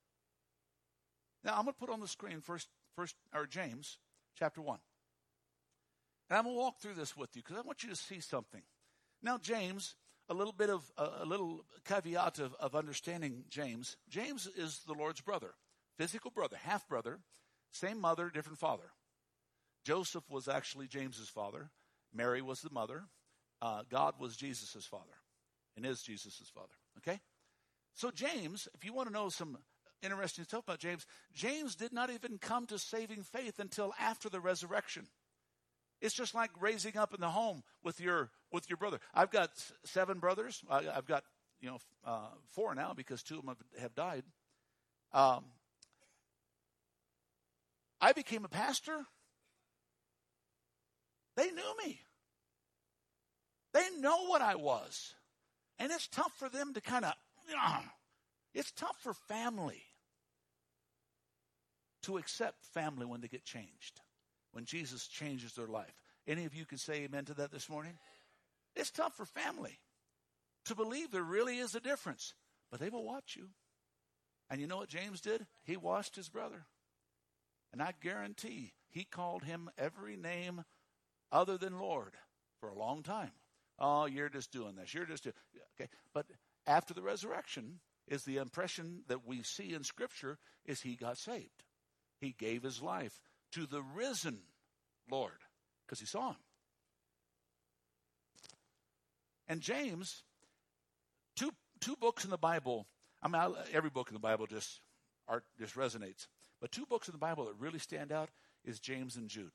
[1.44, 3.98] Now I'm going to put on the screen first, first or James
[4.38, 4.80] chapter one,
[6.30, 8.20] and I'm going to walk through this with you because I want you to see
[8.20, 8.62] something.
[9.22, 9.96] Now James,
[10.30, 13.98] a little bit of a little caveat of, of understanding James.
[14.10, 15.54] James is the Lord's brother,
[15.98, 17.20] physical brother, half brother,
[17.72, 18.92] same mother, different father.
[19.86, 21.70] Joseph was actually James's father.
[22.14, 23.04] Mary was the mother.
[23.62, 25.16] Uh, God was Jesus' father,
[25.76, 26.74] and is Jesus' father.
[26.98, 27.20] Okay.
[27.94, 29.58] So, James, if you want to know some
[30.04, 31.06] interesting stuff about James.
[31.34, 35.08] James did not even come to saving faith until after the resurrection.
[36.02, 39.00] It's just like raising up in the home with your with your brother.
[39.14, 39.52] I've got
[39.86, 40.62] seven brothers.
[40.70, 41.24] I, have got
[41.62, 44.24] you know uh, four now because two of them have, died.
[45.14, 45.46] Um,
[48.02, 49.06] I became a pastor.
[51.38, 52.02] They knew me.
[53.74, 55.16] They know what I was.
[55.80, 57.14] And it's tough for them to kind of,
[58.54, 59.82] it's tough for family
[62.04, 64.02] to accept family when they get changed,
[64.52, 65.94] when Jesus changes their life.
[66.28, 67.98] Any of you can say amen to that this morning?
[68.76, 69.80] It's tough for family
[70.66, 72.34] to believe there really is a difference,
[72.72, 73.50] but they will watch you.
[74.50, 75.46] And you know what James did?
[75.64, 76.66] He watched his brother.
[77.72, 80.64] And I guarantee he called him every name
[81.32, 82.14] other than Lord
[82.60, 83.32] for a long time.
[83.80, 84.94] Oh, you're just doing this.
[84.94, 85.34] You're just doing
[85.76, 85.90] okay.
[86.14, 86.28] But
[86.66, 91.64] after the resurrection is the impression that we see in Scripture is he got saved.
[92.20, 93.20] He gave his life
[93.54, 94.40] to the risen
[95.10, 95.32] Lord
[95.86, 96.38] because he saw him.
[99.48, 100.24] And James,
[101.36, 102.88] two two books in the Bible.
[103.22, 104.80] I mean, I, every book in the Bible just
[105.28, 106.28] art just resonates.
[106.62, 108.30] But two books in the Bible that really stand out
[108.64, 109.52] is James and Jude.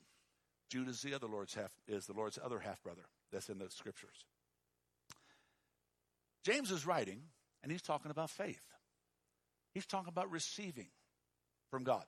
[0.69, 3.07] Jude is the other Lord's half is the Lord's other half brother.
[3.33, 4.25] That's in the scriptures.
[6.49, 7.21] James is writing,
[7.63, 8.65] and he's talking about faith.
[9.75, 10.89] He's talking about receiving
[11.71, 12.05] from God.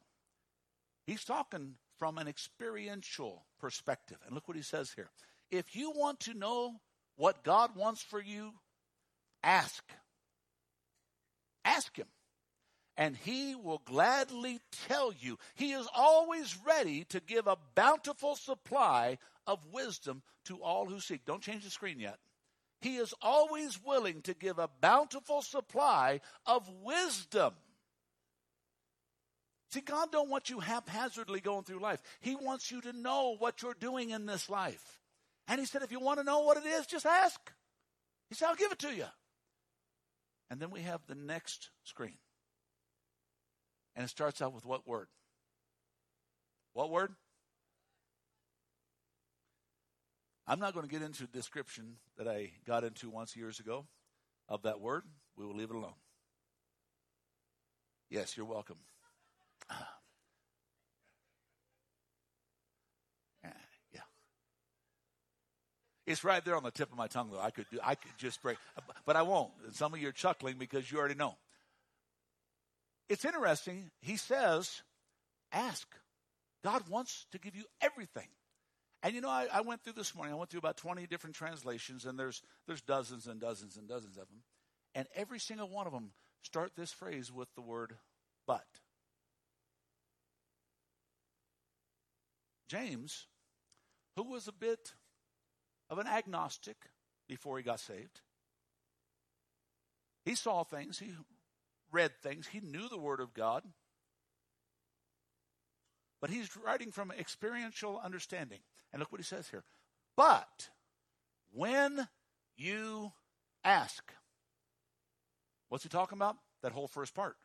[1.07, 4.17] He's talking from an experiential perspective.
[4.25, 5.11] And look what he says here.
[5.51, 6.77] If you want to know
[7.17, 8.53] what God wants for you,
[9.43, 9.85] ask.
[11.63, 12.09] Ask Him.
[12.97, 15.39] And He will gladly tell you.
[15.55, 21.27] He is always ready to give a bountiful supply of wisdom to all who seek.
[21.27, 22.17] Don't change the screen yet.
[22.81, 27.53] He is always willing to give a bountiful supply of wisdom.
[29.71, 32.03] See, God don't want you haphazardly going through life.
[32.21, 35.01] He wants you to know what you're doing in this life.
[35.47, 37.39] And he said, if you want to know what it is, just ask.
[38.29, 39.07] He said, I'll give it to you.
[40.51, 42.19] And then we have the next screen.
[43.95, 45.09] And it starts out with what word?
[46.73, 47.13] What word?
[50.47, 53.87] I'm not going to get into a description that I got into once years ago
[54.49, 55.05] of that word.
[55.37, 55.95] We will leave it alone.
[58.11, 58.77] Yes, you're welcome.
[63.95, 64.01] Yeah.
[66.07, 67.41] It's right there on the tip of my tongue, though.
[67.41, 68.59] I could do, I could just break,
[69.07, 69.51] but I won't.
[69.73, 71.37] Some of you are chuckling because you already know.
[73.09, 73.91] It's interesting.
[74.01, 74.83] He says,
[75.53, 75.87] "Ask."
[76.63, 78.29] God wants to give you everything.
[79.03, 80.35] And you know, I, I, went through this morning.
[80.35, 84.17] I went through about twenty different translations, and there's there's dozens and dozens and dozens
[84.17, 84.43] of them,
[84.95, 87.97] and every single one of them start this phrase with the word
[88.47, 88.67] "but."
[92.69, 93.27] James,
[94.17, 94.93] who was a bit
[95.89, 96.77] of an agnostic
[97.27, 98.21] before he got saved,
[100.25, 101.11] he saw things, he
[101.91, 103.65] read things, he knew the Word of God,
[106.21, 108.61] but he's writing from experiential understanding.
[108.93, 109.65] And look what he says here.
[110.17, 110.69] But
[111.53, 112.07] when
[112.57, 113.13] you
[113.65, 114.13] ask,
[115.69, 116.37] what's he talking about?
[116.63, 117.37] That whole first part.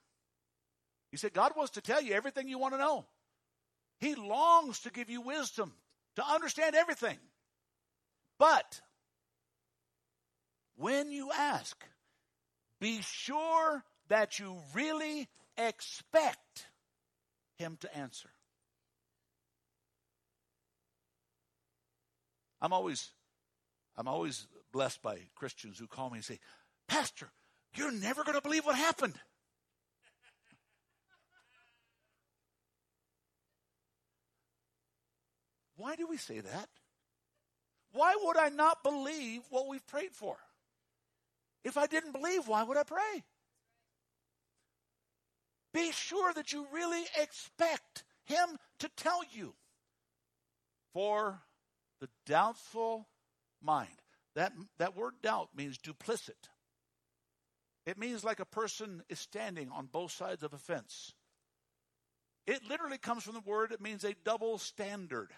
[1.11, 3.05] He said, God wants to tell you everything you want to know.
[3.99, 5.73] He longs to give you wisdom
[6.17, 7.17] to understand everything.
[8.38, 8.81] But
[10.75, 11.81] when you ask,
[12.81, 16.67] be sure that you really expect
[17.57, 18.29] Him to answer.
[22.61, 23.11] I'm always,
[23.97, 26.39] I'm always blessed by Christians who call me and say,
[26.87, 27.29] Pastor,
[27.75, 29.15] you're never going to believe what happened.
[35.77, 36.69] Why do we say that?
[37.91, 40.37] Why would I not believe what we've prayed for?
[41.63, 43.23] If I didn't believe, why would I pray?
[45.73, 49.53] Be sure that you really expect Him to tell you.
[50.93, 51.41] For
[52.06, 53.08] the doubtful
[53.64, 53.89] mind,
[54.36, 56.49] that, that word doubt means duplicit.
[57.88, 61.14] It means like a person is standing on both sides of a fence.
[62.45, 65.32] It literally comes from the word, it means a double standard.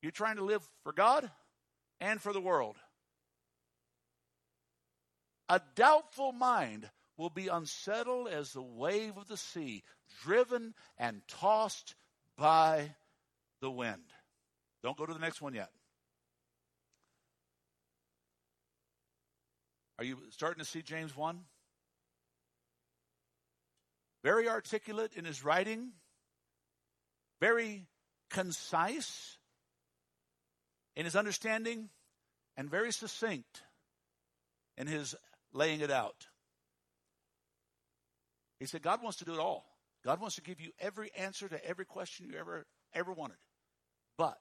[0.00, 1.30] You're trying to live for God
[2.00, 2.76] and for the world.
[5.50, 9.82] A doubtful mind will be unsettled as the wave of the sea,
[10.22, 11.94] driven and tossed
[12.38, 12.94] by
[13.60, 14.13] the wind.
[14.84, 15.70] Don't go to the next one yet.
[19.98, 21.40] Are you starting to see James 1?
[24.24, 25.92] very articulate in his writing,
[27.40, 27.86] very
[28.30, 29.36] concise
[30.96, 31.90] in his understanding,
[32.56, 33.62] and very succinct
[34.78, 35.14] in his
[35.52, 36.26] laying it out.
[38.58, 39.66] He said, God wants to do it all.
[40.04, 42.64] God wants to give you every answer to every question you ever
[42.94, 43.36] ever wanted.
[44.16, 44.40] But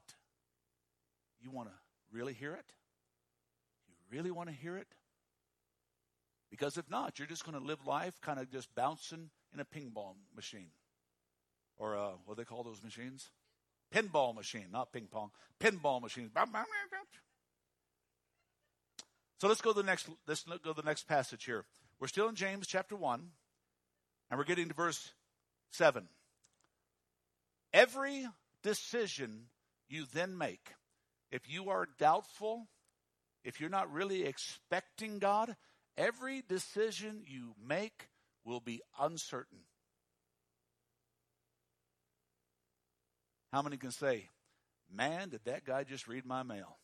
[1.43, 1.75] you want to
[2.11, 2.65] really hear it?
[3.87, 4.87] You really want to hear it?
[6.49, 9.65] Because if not, you're just going to live life kind of just bouncing in a
[9.65, 10.69] ping pong machine.
[11.77, 13.29] Or uh, what do they call those machines?
[13.93, 15.31] Pinball machine, not ping pong.
[15.59, 16.29] Pinball machine.
[19.39, 21.65] So let's go to the next let's go to the next passage here.
[21.99, 23.29] We're still in James chapter 1,
[24.29, 25.11] and we're getting to verse
[25.71, 26.07] 7.
[27.73, 28.27] Every
[28.61, 29.47] decision
[29.89, 30.73] you then make,
[31.33, 32.67] if you are doubtful,
[33.43, 35.55] if you're not really expecting God,
[35.97, 38.07] every decision you make
[38.45, 39.57] will be uncertain.
[43.51, 44.29] How many can say,
[44.95, 46.77] Man, did that guy just read my mail?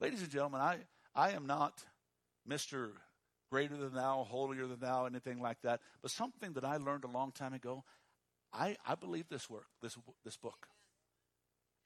[0.00, 0.76] Ladies and gentlemen, I,
[1.16, 1.82] I am not
[2.48, 2.90] Mr.
[3.50, 5.80] Greater than thou, holier than thou, anything like that.
[6.00, 7.82] But something that I learned a long time ago,
[8.52, 10.68] I, I believe this work, this, this book.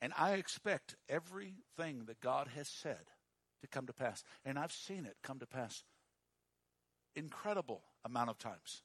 [0.01, 3.11] And I expect everything that God has said
[3.61, 4.25] to come to pass.
[4.45, 5.85] And I've seen it come to pass
[7.15, 8.83] incredible amount of times.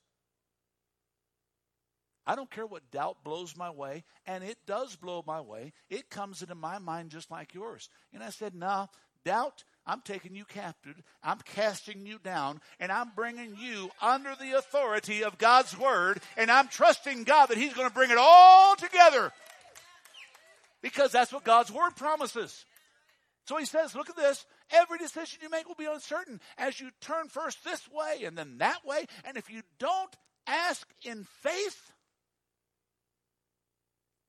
[2.25, 5.71] I don't care what doubt blows my way, and it does blow my way.
[5.89, 7.89] It comes into my mind just like yours.
[8.13, 8.87] And I said, nah,
[9.23, 11.01] doubt, I'm taking you captive.
[11.23, 16.51] I'm casting you down, and I'm bringing you under the authority of God's word, and
[16.51, 19.31] I'm trusting God that He's going to bring it all together.
[20.81, 22.65] Because that's what God's word promises.
[23.45, 24.45] So he says, look at this.
[24.71, 28.57] Every decision you make will be uncertain as you turn first this way and then
[28.57, 29.05] that way.
[29.23, 30.13] And if you don't
[30.45, 31.91] ask in faith,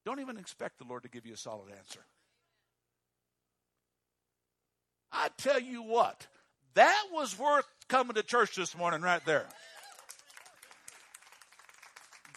[0.07, 2.01] don't even expect the Lord to give you a solid answer.
[5.13, 6.27] I tell you what,
[6.75, 9.47] that was worth coming to church this morning right there.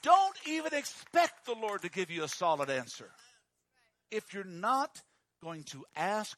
[0.02, 3.10] Don't even expect the Lord to give you a solid answer.
[4.10, 5.02] If you're not
[5.44, 6.38] going to ask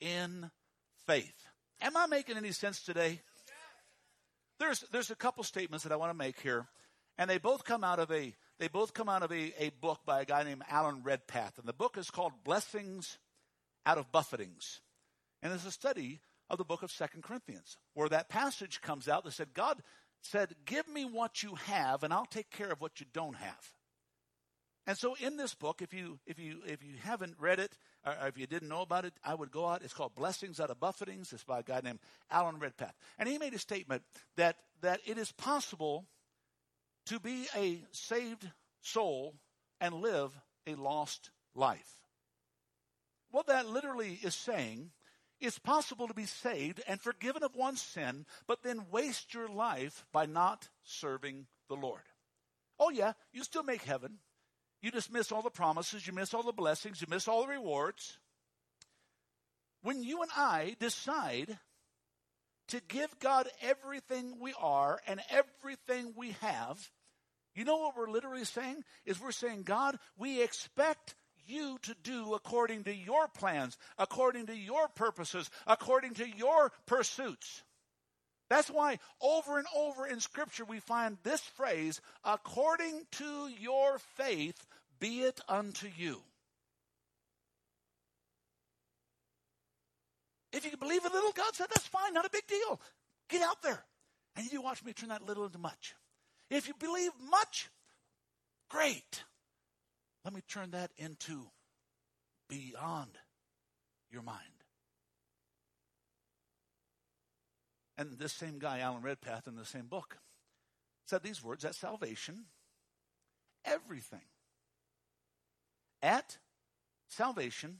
[0.00, 0.50] in
[1.06, 1.34] faith.
[1.80, 3.20] Am I making any sense today?
[4.58, 6.66] There's, there's a couple statements that I want to make here,
[7.16, 10.00] and they both come out of a they both come out of a, a book
[10.04, 11.58] by a guy named Alan Redpath.
[11.58, 13.16] And the book is called Blessings
[13.86, 14.80] Out of Buffetings.
[15.42, 19.24] And it's a study of the book of Second Corinthians, where that passage comes out
[19.24, 19.82] that said, God
[20.22, 23.72] said, Give me what you have, and I'll take care of what you don't have.
[24.86, 28.14] And so in this book, if you if you if you haven't read it or
[28.26, 29.82] if you didn't know about it, I would go out.
[29.82, 31.32] It's called Blessings Out of Buffetings.
[31.32, 32.96] It's by a guy named Alan Redpath.
[33.18, 34.02] And he made a statement
[34.36, 36.06] that that it is possible
[37.06, 39.34] to be a saved soul
[39.80, 40.32] and live
[40.66, 42.00] a lost life.
[43.30, 44.90] What that literally is saying
[45.40, 50.04] it's possible to be saved and forgiven of one's sin, but then waste your life
[50.12, 52.02] by not serving the Lord.
[52.78, 54.18] Oh, yeah, you still make heaven.
[54.82, 57.48] You just miss all the promises, you miss all the blessings, you miss all the
[57.48, 58.18] rewards.
[59.82, 61.58] When you and I decide
[62.68, 66.90] to give God everything we are and everything we have,
[67.54, 68.84] you know what we're literally saying?
[69.04, 71.14] Is we're saying, God, we expect
[71.46, 77.62] you to do according to your plans, according to your purposes, according to your pursuits.
[78.48, 84.66] That's why over and over in Scripture we find this phrase, according to your faith,
[84.98, 86.20] be it unto you.
[90.52, 92.80] If you believe a little, God said, that's fine, not a big deal.
[93.28, 93.84] Get out there.
[94.36, 95.94] And you watch me turn that little into much.
[96.50, 97.70] If you believe much,
[98.68, 99.22] great.
[100.30, 101.50] Let me turn that into
[102.48, 103.18] beyond
[104.12, 104.38] your mind.
[107.98, 110.18] And this same guy, Alan Redpath, in the same book,
[111.04, 112.44] said these words at salvation,
[113.64, 114.20] everything.
[116.00, 116.38] At
[117.08, 117.78] salvation,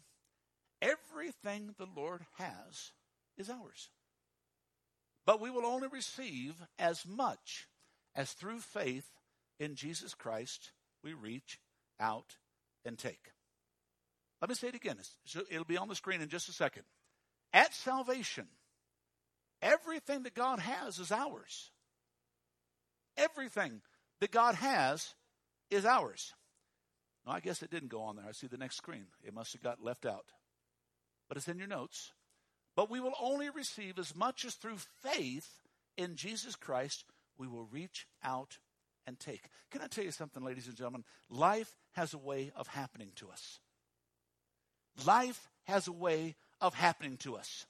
[0.82, 2.90] everything the Lord has
[3.38, 3.90] is ours.
[5.24, 7.68] But we will only receive as much
[8.16, 9.08] as through faith
[9.60, 10.72] in Jesus Christ
[11.04, 11.60] we reach
[12.00, 12.36] out
[12.84, 13.32] and take.
[14.40, 14.96] Let me say it again.
[15.50, 16.84] It'll be on the screen in just a second.
[17.52, 18.46] At salvation,
[19.60, 21.70] everything that God has is ours.
[23.16, 23.82] Everything
[24.20, 25.14] that God has
[25.70, 26.32] is ours.
[27.26, 28.24] No, I guess it didn't go on there.
[28.26, 29.06] I see the next screen.
[29.22, 30.24] It must have got left out.
[31.28, 32.12] But it's in your notes.
[32.76, 35.60] but we will only receive as much as through faith
[35.98, 37.04] in Jesus Christ
[37.36, 38.58] we will reach out
[39.10, 39.50] and take.
[39.72, 41.04] Can I tell you something, ladies and gentlemen?
[41.28, 43.58] Life has a way of happening to us.
[45.04, 47.66] Life has a way of happening to us.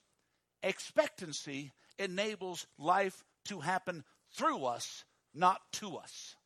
[0.63, 6.37] Expectancy enables life to happen through us, not to us.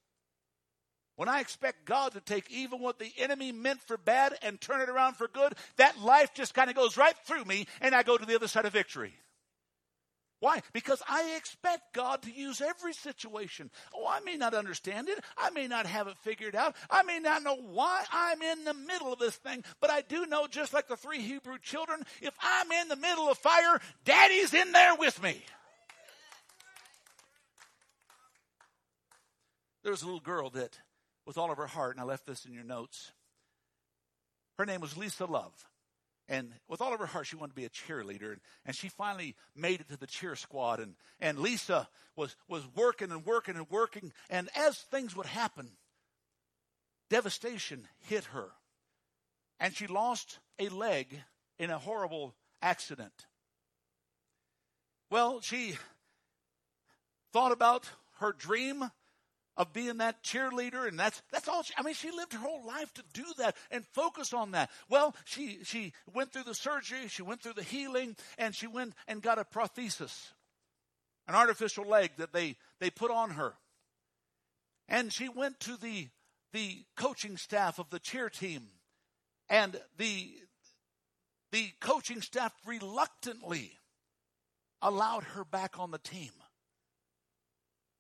[1.16, 4.80] When I expect God to take even what the enemy meant for bad and turn
[4.80, 8.04] it around for good, that life just kind of goes right through me and I
[8.04, 9.14] go to the other side of victory.
[10.44, 10.60] Why?
[10.74, 13.70] Because I expect God to use every situation.
[13.94, 15.18] Oh, I may not understand it.
[15.38, 16.76] I may not have it figured out.
[16.90, 20.26] I may not know why I'm in the middle of this thing, but I do
[20.26, 24.52] know, just like the three Hebrew children, if I'm in the middle of fire, Daddy's
[24.52, 25.42] in there with me.
[29.82, 30.78] There was a little girl that,
[31.24, 33.12] with all of her heart, and I left this in your notes,
[34.58, 35.54] her name was Lisa Love.
[36.28, 38.36] And with all of her heart, she wanted to be a cheerleader.
[38.64, 40.80] And, she finally made it to the cheer squad.
[40.80, 44.12] And, and Lisa was, was working and working and working.
[44.30, 45.70] And as things would happen,
[47.10, 48.48] devastation hit her.
[49.60, 51.20] And she lost a leg
[51.58, 53.26] in a horrible accident.
[55.10, 55.76] Well, she
[57.32, 58.90] thought about her dream
[59.56, 62.66] of being that cheerleader and that's that's all she, I mean she lived her whole
[62.66, 64.70] life to do that and focus on that.
[64.88, 68.94] Well, she she went through the surgery, she went through the healing and she went
[69.06, 70.32] and got a prosthesis.
[71.26, 73.54] An artificial leg that they they put on her.
[74.88, 76.08] And she went to the
[76.52, 78.68] the coaching staff of the cheer team
[79.48, 80.34] and the
[81.52, 83.72] the coaching staff reluctantly
[84.82, 86.30] allowed her back on the team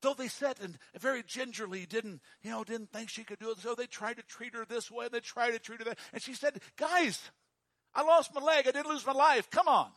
[0.04, 3.58] though they said and very gingerly didn't, you know, didn't think she could do it.
[3.58, 5.98] So they tried to treat her this way and they tried to treat her that.
[6.12, 7.20] And she said, guys,
[7.94, 8.68] I lost my leg.
[8.68, 9.50] I didn't lose my life.
[9.50, 9.90] Come on.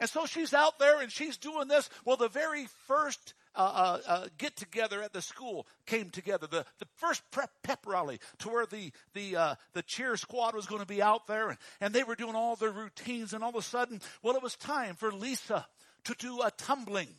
[0.00, 1.88] And so she's out there and she's doing this.
[2.04, 6.46] Well, the very first uh, uh, uh, get together at the school came together.
[6.46, 10.66] The, the first prep pep rally to where the the uh, the cheer squad was
[10.66, 13.32] going to be out there, and, and they were doing all their routines.
[13.34, 15.66] And all of a sudden, well, it was time for Lisa
[16.04, 17.14] to do a tumbling.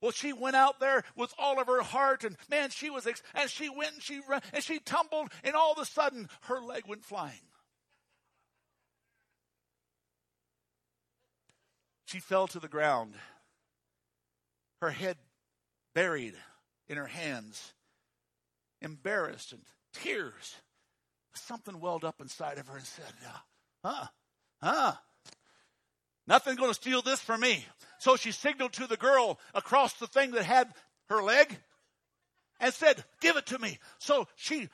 [0.00, 3.22] Well, she went out there with all of her heart, and man, she was, ex-
[3.34, 6.60] and she went and she ran, and she tumbled, and all of a sudden, her
[6.60, 7.40] leg went flying.
[12.06, 13.14] She fell to the ground,
[14.80, 15.16] her head
[15.94, 16.34] buried
[16.88, 17.72] in her hands,
[18.80, 20.56] embarrassed, and tears.
[21.34, 23.12] Something welled up inside of her and said,
[23.84, 24.06] Huh,
[24.60, 24.92] huh,
[26.30, 27.66] Nothing's going to steal this from me.
[27.98, 30.68] So she signaled to the girl across the thing that had
[31.08, 31.58] her leg
[32.60, 33.80] and said, Give it to me.
[33.98, 34.68] So she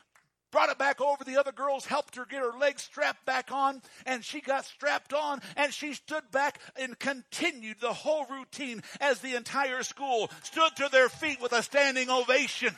[0.53, 1.25] brought it back over.
[1.25, 5.15] The other girls helped her get her legs strapped back on, and she got strapped
[5.15, 10.77] on, and she stood back and continued the whole routine as the entire school stood
[10.77, 12.75] to their feet with a standing ovation.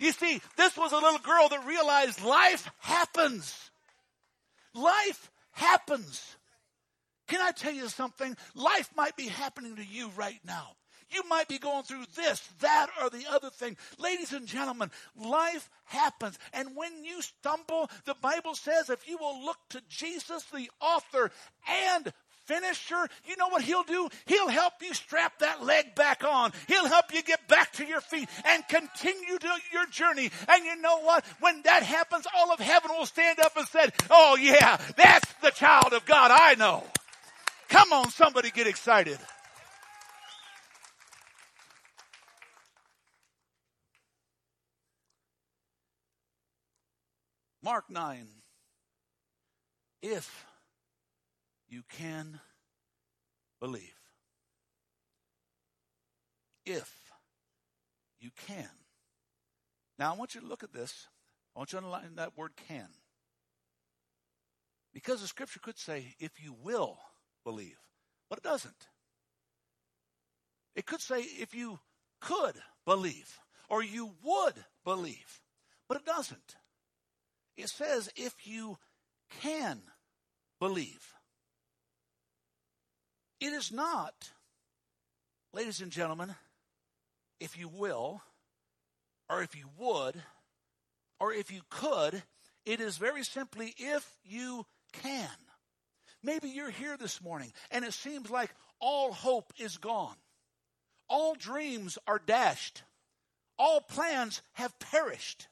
[0.00, 3.70] You see, this was a little girl that realized life happens.
[4.74, 6.36] Life happens.
[7.32, 8.36] Can I tell you something?
[8.54, 10.72] Life might be happening to you right now.
[11.10, 13.78] You might be going through this, that, or the other thing.
[13.98, 16.38] Ladies and gentlemen, life happens.
[16.52, 21.30] And when you stumble, the Bible says if you will look to Jesus, the author
[21.66, 22.12] and
[22.44, 24.10] finisher, you know what he'll do?
[24.26, 26.52] He'll help you strap that leg back on.
[26.68, 29.38] He'll help you get back to your feet and continue
[29.72, 30.30] your journey.
[30.48, 31.24] And you know what?
[31.40, 35.50] When that happens, all of heaven will stand up and say, Oh yeah, that's the
[35.50, 36.84] child of God I know.
[37.72, 39.18] Come on, somebody get excited.
[47.62, 48.26] Mark 9.
[50.02, 50.44] If
[51.66, 52.40] you can
[53.58, 53.80] believe.
[56.66, 56.94] If
[58.20, 58.68] you can.
[59.98, 61.06] Now, I want you to look at this.
[61.56, 62.88] I want you to underline that word can.
[64.92, 66.98] Because the scripture could say, if you will
[67.44, 67.78] believe.
[68.28, 68.88] But it doesn't.
[70.74, 71.78] It could say if you
[72.20, 72.54] could
[72.86, 73.38] believe
[73.68, 75.40] or you would believe,
[75.88, 76.56] but it doesn't.
[77.56, 78.78] It says if you
[79.40, 79.80] can
[80.58, 81.14] believe.
[83.40, 84.30] It is not,
[85.52, 86.34] ladies and gentlemen,
[87.40, 88.22] if you will,
[89.28, 90.22] or if you would,
[91.18, 92.22] or if you could.
[92.64, 95.28] It is very simply if you can.
[96.22, 100.16] Maybe you're here this morning and it seems like all hope is gone.
[101.08, 102.82] All dreams are dashed.
[103.58, 105.48] All plans have perished.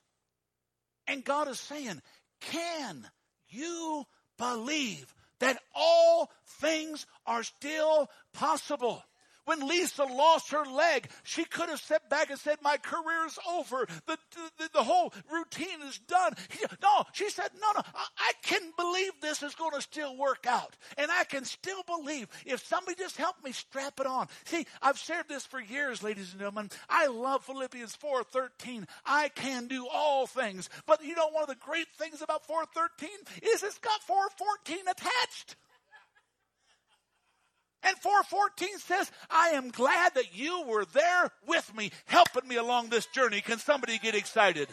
[1.07, 2.01] And God is saying,
[2.41, 3.09] Can
[3.49, 4.07] you
[4.39, 9.03] believe that all things are still possible.
[9.45, 13.39] When Lisa lost her leg, she could have stepped back and said, My career is
[13.49, 13.87] over.
[14.07, 14.19] The,
[14.59, 16.35] the, the whole routine is done.
[16.83, 20.47] No, she said, No, no, I, I can believe this is going to still work
[20.47, 20.77] out.
[20.97, 24.29] And I can still believe if somebody just helped me strap it on.
[24.45, 26.71] See, I've shared this for years, ladies and gentlemen.
[26.89, 28.87] I love Philippians 4.13.
[29.05, 30.69] I can do all things.
[30.87, 33.09] But you know, one of the great things about 4.13
[33.43, 35.57] is it's got 4.14 attached.
[37.83, 42.89] And 414 says, I am glad that you were there with me, helping me along
[42.91, 43.41] this journey.
[43.41, 44.69] Can somebody get excited?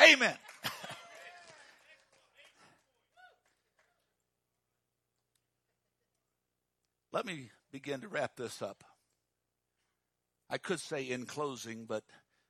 [0.00, 0.36] Amen.
[7.12, 8.82] Let me begin to wrap this up.
[10.48, 12.02] I could say in closing, but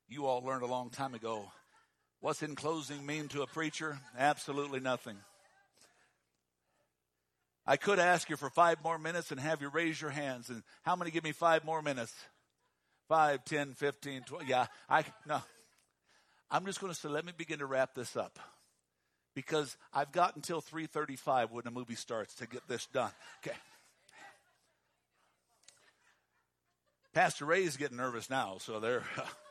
[0.06, 1.50] you all learned a long time ago
[2.20, 3.98] What's in closing mean to a preacher?
[4.18, 5.16] Absolutely nothing.
[7.66, 10.50] I could ask you for five more minutes and have you raise your hands.
[10.50, 12.12] And how many give me five more minutes?
[13.08, 14.50] Five, ten, fifteen, twenty.
[14.50, 15.40] Yeah, I, no.
[16.50, 18.38] I'm just going to say, let me begin to wrap this up.
[19.34, 23.12] Because I've got until 3.35 when the movie starts to get this done.
[23.46, 23.56] Okay.
[27.14, 29.04] Pastor Ray is getting nervous now, so there.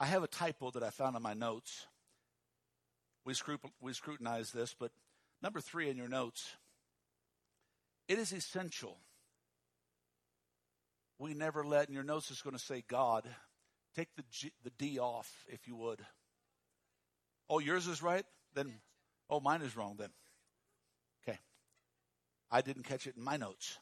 [0.00, 1.86] I have a typo that I found in my notes.
[3.26, 4.90] We, scrup- we scrutinize this, but
[5.42, 6.56] number three in your notes
[8.10, 8.98] it is essential.
[11.20, 13.24] We never let, and your notes is going to say God.
[13.94, 16.00] Take the, G, the D off, if you would.
[17.48, 18.24] Oh, yours is right?
[18.52, 18.80] Then,
[19.28, 20.08] oh, mine is wrong then.
[21.22, 21.38] Okay.
[22.50, 23.78] I didn't catch it in my notes.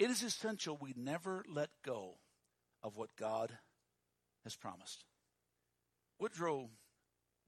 [0.00, 2.14] It is essential we never let go
[2.82, 3.52] of what God
[4.42, 5.04] has promised.
[6.18, 6.70] Woodrow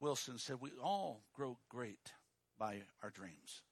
[0.00, 2.12] Wilson said, We all grow great
[2.58, 3.62] by our dreams.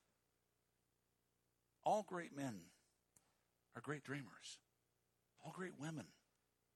[1.84, 2.60] All great men
[3.76, 4.58] are great dreamers.
[5.44, 6.06] All great women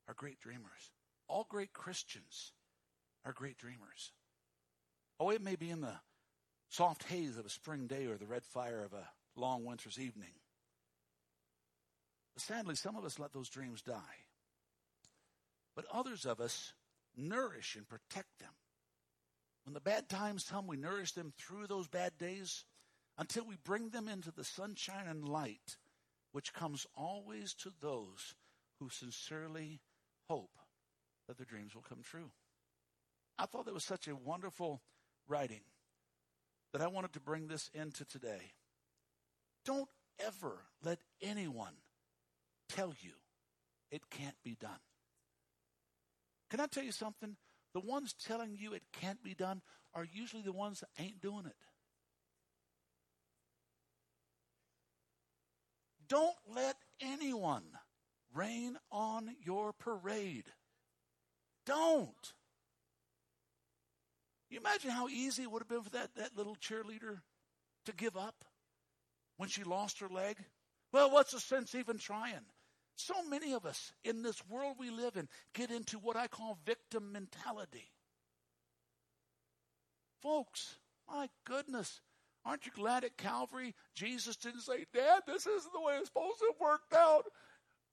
[0.07, 0.93] are great dreamers.
[1.29, 2.53] All great Christians
[3.25, 4.13] are great dreamers.
[5.21, 5.95] Oh, it may be in the
[6.69, 10.33] soft haze of a spring day or the red fire of a long winter's evening.
[12.35, 14.27] But sadly, some of us let those dreams die.
[15.75, 16.73] But others of us
[17.19, 18.53] nourish and protect them.
[19.65, 22.65] When the bad times come, we nourish them through those bad days
[23.19, 25.77] until we bring them into the sunshine and light,
[26.33, 28.35] which comes always to those
[28.79, 29.81] who sincerely
[30.29, 30.59] hope
[31.27, 32.31] that their dreams will come true.
[33.39, 34.83] I thought that was such a wonderful
[35.29, 35.61] writing
[36.73, 38.53] that I wanted to bring this into today.
[39.65, 39.89] Don't
[40.25, 41.75] ever let anyone
[42.69, 43.13] tell you
[43.91, 44.81] it can't be done.
[46.51, 47.37] Can I tell you something?
[47.75, 49.63] The ones telling you it can't be done
[49.95, 51.57] are usually the ones that ain't doing it.
[56.09, 57.65] Don't let anyone
[58.35, 60.47] rain on your parade.
[61.67, 62.33] Don't.
[64.49, 67.21] You imagine how easy it would have been for that, that little cheerleader
[67.85, 68.45] to give up
[69.37, 70.39] when she lost her leg?
[70.93, 72.47] Well, what's the sense even trying?
[72.99, 76.59] So many of us in this world we live in get into what I call
[76.67, 77.93] victim mentality.
[80.21, 80.79] Folks,
[81.09, 82.01] my goodness,
[82.45, 86.41] aren't you glad at Calvary Jesus didn't say, Dad, this isn't the way it's supposed
[86.41, 87.23] to have worked out?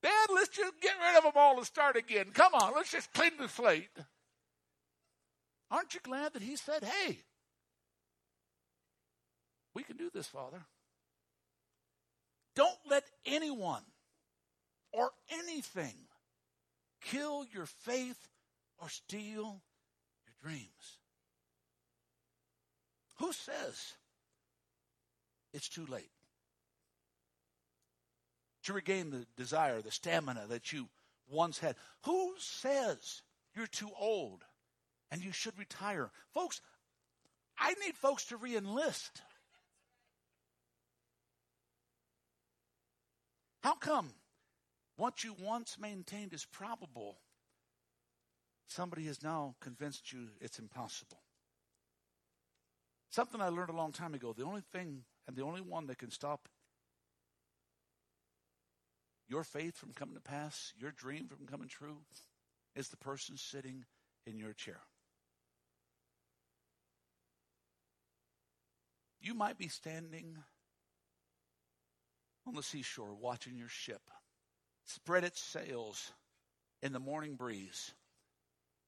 [0.02, 2.32] Dad, let's just get rid of them all and start again.
[2.34, 3.96] Come on, let's just clean the slate.
[5.70, 7.20] Aren't you glad that he said, Hey,
[9.76, 10.66] we can do this, Father?
[12.56, 13.84] Don't let anyone
[14.96, 15.96] or anything
[17.02, 18.28] kill your faith
[18.82, 19.62] or steal
[20.26, 21.00] your dreams.
[23.18, 23.94] Who says
[25.54, 26.10] it's too late
[28.64, 30.88] to regain the desire, the stamina that you
[31.30, 31.76] once had?
[32.04, 33.22] Who says
[33.56, 34.44] you're too old
[35.12, 36.12] and you should retire?
[36.34, 36.62] Folks,
[37.58, 39.12] I need folks to reenlist.
[43.62, 44.10] How come
[44.98, 47.18] what you once maintained is probable,
[48.68, 51.20] somebody has now convinced you it's impossible.
[53.10, 55.98] Something I learned a long time ago the only thing and the only one that
[55.98, 56.48] can stop
[59.28, 61.98] your faith from coming to pass, your dream from coming true,
[62.76, 63.86] is the person sitting
[64.28, 64.80] in your chair.
[69.20, 70.38] You might be standing
[72.48, 74.12] on the seashore watching your ship
[74.86, 76.12] spread its sails
[76.82, 77.94] in the morning breeze,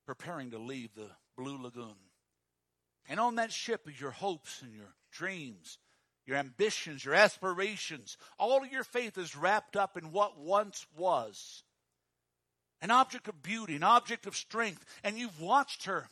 [0.05, 1.95] preparing to leave the Blue Lagoon.
[3.09, 5.77] And on that ship is your hopes and your dreams,
[6.25, 8.17] your ambitions, your aspirations.
[8.37, 11.63] All of your faith is wrapped up in what once was
[12.81, 14.85] an object of beauty, an object of strength.
[15.03, 16.09] And you've watched her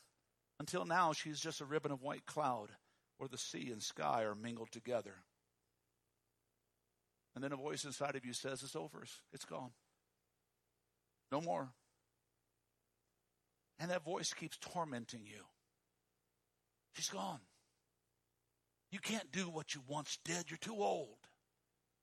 [0.60, 2.70] until now she's just a ribbon of white cloud
[3.18, 5.14] where the sea and sky are mingled together.
[7.36, 9.72] And then a voice inside of you says, It's over, it's gone.
[11.32, 11.70] No more.
[13.80, 15.44] And that voice keeps tormenting you.
[16.94, 17.42] She's gone.
[18.90, 20.50] You can't do what you once did.
[20.50, 21.18] You're too old.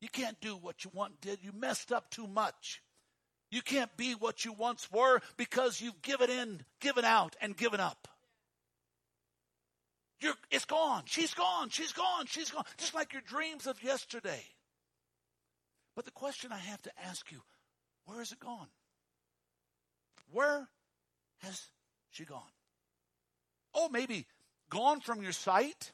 [0.03, 1.39] You can't do what you once did.
[1.43, 2.83] You messed up too much.
[3.51, 7.81] You can't be what you once were because you've given in, given out, and given
[7.81, 8.09] up.
[10.21, 11.05] You're, it's gone.
[11.07, 11.71] She's gone.
[11.71, 12.27] She's gone.
[12.27, 12.65] She's gone.
[12.77, 14.43] Just like your dreams of yesterday.
[15.95, 17.43] But the question I have to ask you
[18.07, 18.69] where is it gone?
[20.31, 20.69] Where
[21.39, 21.69] has
[22.11, 22.41] she gone?
[23.75, 24.27] Oh, maybe
[24.71, 25.93] gone from your sight,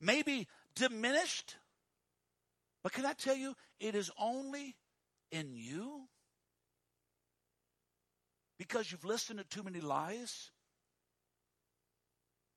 [0.00, 1.56] maybe diminished.
[2.82, 4.76] But can I tell you, it is only
[5.30, 6.08] in you
[8.58, 10.50] because you've listened to too many lies.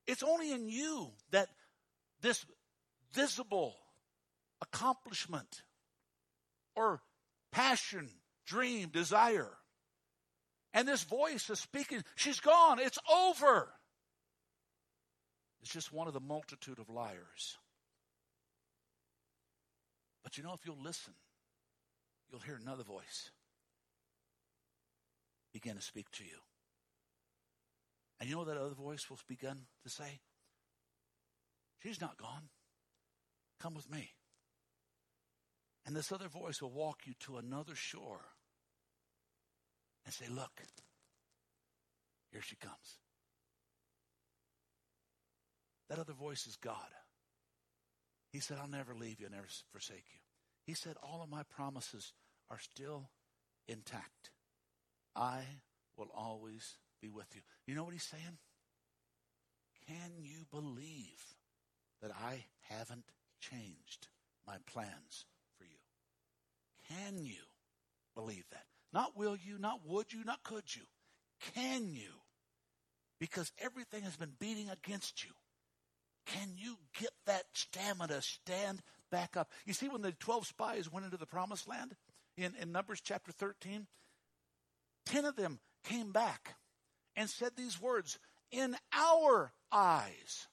[0.08, 1.50] It's only in you that
[2.22, 2.46] this
[3.14, 3.76] visible
[4.62, 5.64] accomplishment
[6.82, 7.02] or
[7.52, 8.10] passion,
[8.46, 9.58] dream, desire,
[10.74, 13.74] and this voice is speaking, she's gone, it's over.
[15.62, 17.58] It's just one of the multitude of liars.
[20.24, 21.14] But you know, if you'll listen,
[22.30, 23.32] you'll hear another voice
[25.54, 26.38] begin to speak to you.
[28.20, 30.22] And you know that other voice will begin to say?
[31.80, 32.50] She's not gone.
[33.60, 34.12] Come with me.
[35.86, 38.26] And this other voice will walk you to another shore
[40.06, 40.62] and say, Look,
[42.32, 42.98] here she comes.
[45.90, 46.78] That other voice is God.
[48.32, 50.20] He said, I'll never leave you, I'll never forsake you.
[50.66, 52.14] He said, All of my promises
[52.50, 53.10] are still
[53.68, 54.32] intact.
[55.16, 55.42] I
[55.98, 57.42] will always be with you.
[57.68, 58.38] You know what he's saying?
[59.88, 61.36] Can you believe
[62.02, 64.08] that I haven't changed
[64.48, 65.26] my plans?
[66.90, 67.44] Can you
[68.16, 68.66] believe that?
[68.94, 70.84] Not will you, not would you, not could you.
[71.56, 72.12] Can you?
[73.20, 75.32] Because everything has been beating against you.
[76.26, 79.50] Can you get that stamina, stand back up?
[79.66, 81.96] You see, when the 12 spies went into the promised land
[82.38, 83.88] in, in Numbers chapter 13,
[85.06, 86.56] 10 of them came back
[87.16, 88.20] and said these words
[88.52, 90.48] In our eyes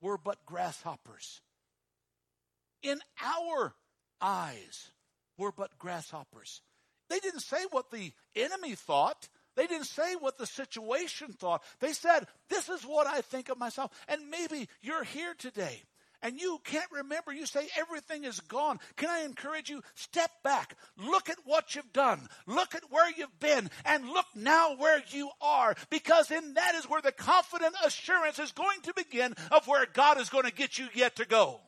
[0.00, 1.40] were but grasshoppers.
[2.82, 3.74] In our
[4.20, 4.90] eyes
[5.38, 6.60] were but grasshoppers.
[7.08, 9.28] They didn't say what the enemy thought.
[9.56, 11.62] They didn't say what the situation thought.
[11.80, 13.90] They said, This is what I think of myself.
[14.06, 15.82] And maybe you're here today
[16.22, 17.32] and you can't remember.
[17.32, 18.78] You say everything is gone.
[18.96, 19.82] Can I encourage you?
[19.94, 20.76] Step back.
[20.96, 22.28] Look at what you've done.
[22.46, 26.88] Look at where you've been and look now where you are because in that is
[26.88, 30.78] where the confident assurance is going to begin of where God is going to get
[30.78, 31.60] you yet to go.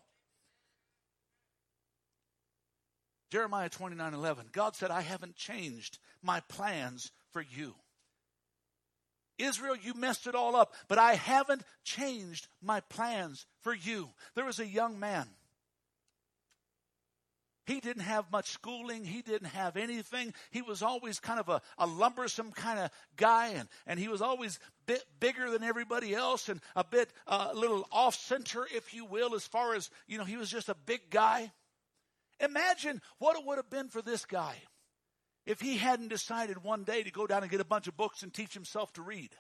[3.30, 4.46] Jeremiah 29 11.
[4.52, 7.74] God said, I haven't changed my plans for you.
[9.38, 14.10] Israel, you messed it all up, but I haven't changed my plans for you.
[14.34, 15.26] There was a young man.
[17.66, 19.04] He didn't have much schooling.
[19.04, 20.34] He didn't have anything.
[20.50, 24.20] He was always kind of a, a lumbersome kind of guy, and, and he was
[24.20, 28.66] always a bit bigger than everybody else and a bit, uh, a little off center,
[28.74, 31.52] if you will, as far as, you know, he was just a big guy.
[32.40, 34.56] Imagine what it would have been for this guy
[35.46, 38.22] if he hadn't decided one day to go down and get a bunch of books
[38.22, 39.30] and teach himself to read.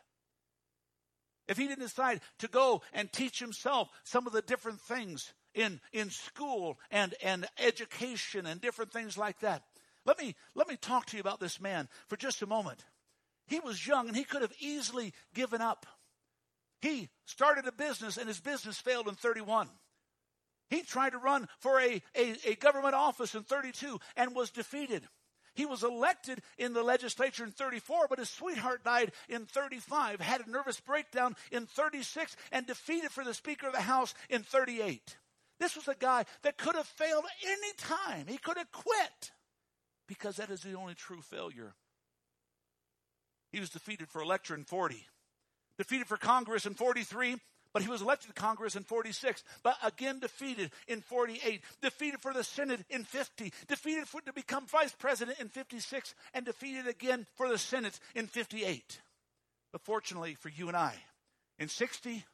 [1.48, 5.80] If he didn't decide to go and teach himself some of the different things in,
[5.92, 9.62] in school and, and education and different things like that.
[10.06, 12.84] Let me, let me talk to you about this man for just a moment.
[13.46, 15.86] He was young and he could have easily given up.
[16.80, 19.68] He started a business and his business failed in 31.
[20.70, 25.02] He tried to run for a, a, a government office in 32 and was defeated.
[25.54, 30.46] He was elected in the legislature in 34, but his sweetheart died in 35, had
[30.46, 35.16] a nervous breakdown in 36, and defeated for the Speaker of the House in 38.
[35.58, 38.26] This was a guy that could have failed any time.
[38.28, 39.32] He could have quit
[40.06, 41.74] because that is the only true failure.
[43.52, 45.04] He was defeated for election in 40,
[45.76, 47.36] defeated for Congress in 43,
[47.72, 52.32] But he was elected to Congress in 46, but again defeated in 48, defeated for
[52.32, 57.26] the Senate in 50, defeated for, to become vice president in 56, and defeated again
[57.36, 59.00] for the Senate in 58.
[59.72, 60.94] But fortunately for you and I,
[61.58, 62.24] in 60,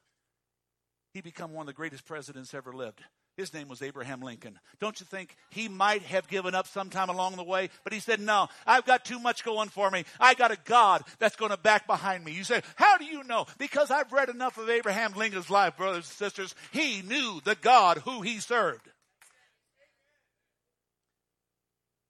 [1.13, 3.03] he became one of the greatest presidents ever lived.
[3.37, 4.59] His name was Abraham Lincoln.
[4.81, 7.69] Don't you think he might have given up sometime along the way?
[7.85, 10.05] But he said, No, I've got too much going for me.
[10.19, 12.33] I got a God that's going to back behind me.
[12.33, 13.47] You say, How do you know?
[13.59, 16.55] Because I've read enough of Abraham Lincoln's life, brothers and sisters.
[16.73, 18.89] He knew the God who he served.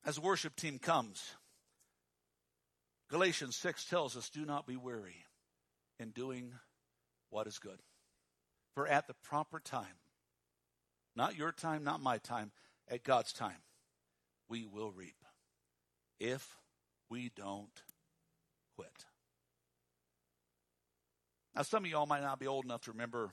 [0.05, 1.35] As the worship team comes,
[3.11, 5.25] Galatians 6 tells us, Do not be weary
[5.99, 6.53] in doing
[7.31, 7.81] what is good.
[8.75, 9.97] For at the proper time,
[11.17, 12.53] not your time, not my time,
[12.89, 13.63] at God's time,
[14.49, 15.17] we will reap
[16.21, 16.57] if
[17.09, 17.83] we don't
[18.77, 19.07] quit.
[21.55, 23.33] Now, some of y'all might not be old enough to remember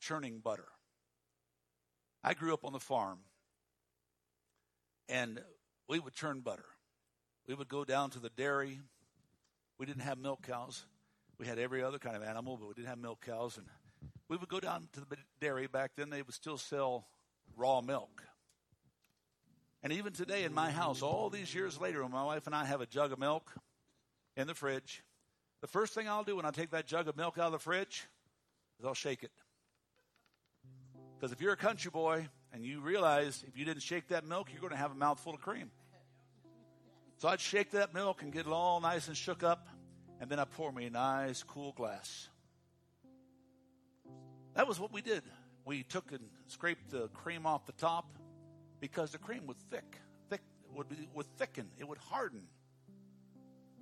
[0.00, 0.68] churning butter.
[2.22, 3.18] I grew up on the farm,
[5.08, 5.40] and
[5.88, 6.64] we would churn butter.
[7.48, 8.78] We would go down to the dairy.
[9.76, 10.84] We didn't have milk cows.
[11.38, 13.58] We had every other kind of animal, but we didn't have milk cows.
[13.58, 13.66] And
[14.32, 15.66] we would go down to the dairy.
[15.66, 17.06] Back then, they would still sell
[17.54, 18.22] raw milk.
[19.82, 22.64] And even today in my house, all these years later, when my wife and I
[22.64, 23.52] have a jug of milk
[24.34, 25.02] in the fridge,
[25.60, 27.58] the first thing I'll do when I take that jug of milk out of the
[27.58, 28.06] fridge
[28.80, 29.32] is I'll shake it.
[31.18, 34.48] Because if you're a country boy and you realize if you didn't shake that milk,
[34.50, 35.70] you're going to have a mouthful of cream.
[37.18, 39.68] So I'd shake that milk and get it all nice and shook up,
[40.22, 42.30] and then I pour me a nice, cool glass.
[44.54, 45.22] That was what we did.
[45.64, 48.18] We took and scraped the cream off the top
[48.80, 49.98] because the cream would thick,
[50.28, 50.42] thick
[50.74, 52.42] would be, would thicken, it would harden.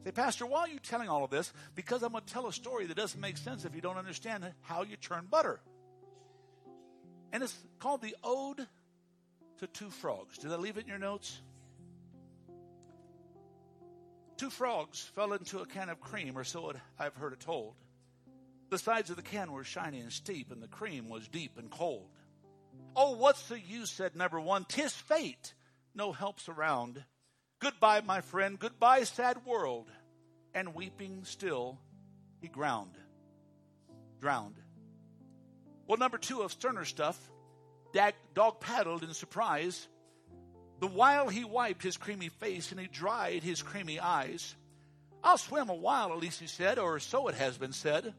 [0.05, 1.53] Say, Pastor, why are you telling all of this?
[1.75, 4.45] Because I'm going to tell a story that doesn't make sense if you don't understand
[4.63, 5.61] how you churn butter.
[7.33, 8.67] And it's called the Ode
[9.59, 10.39] to Two Frogs.
[10.39, 11.41] Did I leave it in your notes?
[14.41, 17.75] Two frogs fell into a can of cream, or so I've heard it told.
[18.71, 21.69] The sides of the can were shiny and steep, and the cream was deep and
[21.69, 22.09] cold.
[22.95, 24.65] Oh, what's the use, said number one.
[24.65, 25.55] Tis fate.
[25.93, 27.03] No help's around.
[27.59, 28.59] Goodbye, my friend.
[28.59, 29.91] Goodbye, sad world.
[30.55, 31.79] And weeping still,
[32.41, 32.93] he ground.
[34.21, 34.57] Drowned.
[35.89, 37.19] Well, number two of sterner stuff,
[38.35, 39.89] dog paddled in surprise.
[40.79, 44.55] The while he wiped his creamy face and he dried his creamy eyes.
[45.25, 48.15] I'll swim a while, at least he said, or so it has been said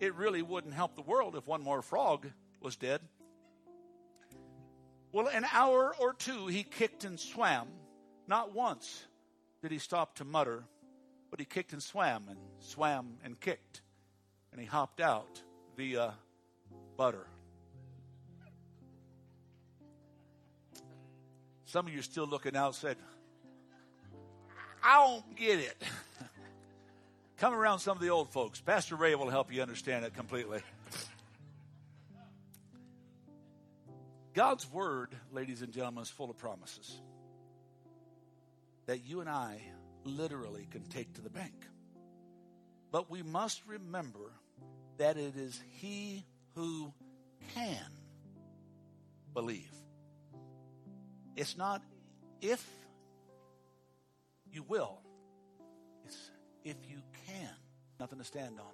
[0.00, 2.26] it really wouldn't help the world if one more frog
[2.60, 3.02] was dead.
[5.12, 7.68] Well, an hour or two he kicked and swam.
[8.26, 9.06] Not once
[9.62, 10.64] did he stop to mutter,
[11.30, 13.82] but he kicked and swam and swam and kicked.
[14.52, 15.42] And he hopped out
[15.76, 16.14] via
[16.96, 17.26] butter.
[21.66, 22.96] Some of you are still looking out said,
[24.82, 25.82] I don't get it.
[27.40, 28.60] Come around some of the old folks.
[28.60, 30.60] Pastor Ray will help you understand it completely.
[34.34, 37.00] God's word, ladies and gentlemen, is full of promises
[38.84, 39.58] that you and I
[40.04, 41.54] literally can take to the bank.
[42.92, 44.32] But we must remember
[44.98, 46.92] that it is He who
[47.54, 47.86] can
[49.32, 49.72] believe.
[51.36, 51.82] It's not
[52.42, 52.62] if
[54.52, 55.00] you will,
[56.04, 56.30] it's
[56.64, 56.76] if
[58.00, 58.72] nothing to stand on.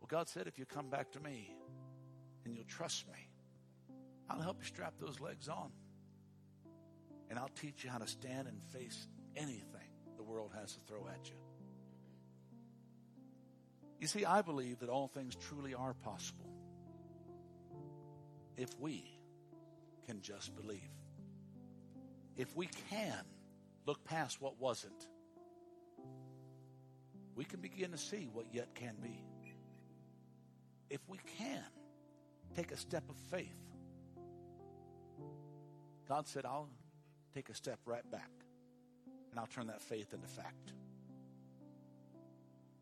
[0.00, 1.54] Well, God said, if you come back to me
[2.44, 3.28] and you'll trust me,
[4.28, 5.70] I'll help you strap those legs on.
[7.28, 11.06] And I'll teach you how to stand and face anything the world has to throw
[11.06, 11.36] at you.
[14.00, 16.50] You see, I believe that all things truly are possible
[18.56, 19.04] if we
[20.06, 20.80] can just believe.
[22.36, 23.24] If we can
[23.84, 25.06] look past what wasn't
[27.40, 29.24] we can begin to see what yet can be.
[30.90, 31.64] If we can
[32.54, 33.56] take a step of faith,
[36.06, 36.68] God said, I'll
[37.34, 38.28] take a step right back
[39.30, 40.74] and I'll turn that faith into fact.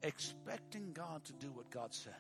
[0.02, 2.14] Expecting God to do what God said,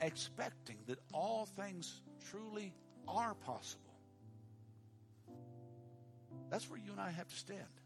[0.00, 2.74] expecting that all things truly
[3.06, 3.94] are possible.
[6.50, 7.77] That's where you and I have to stand.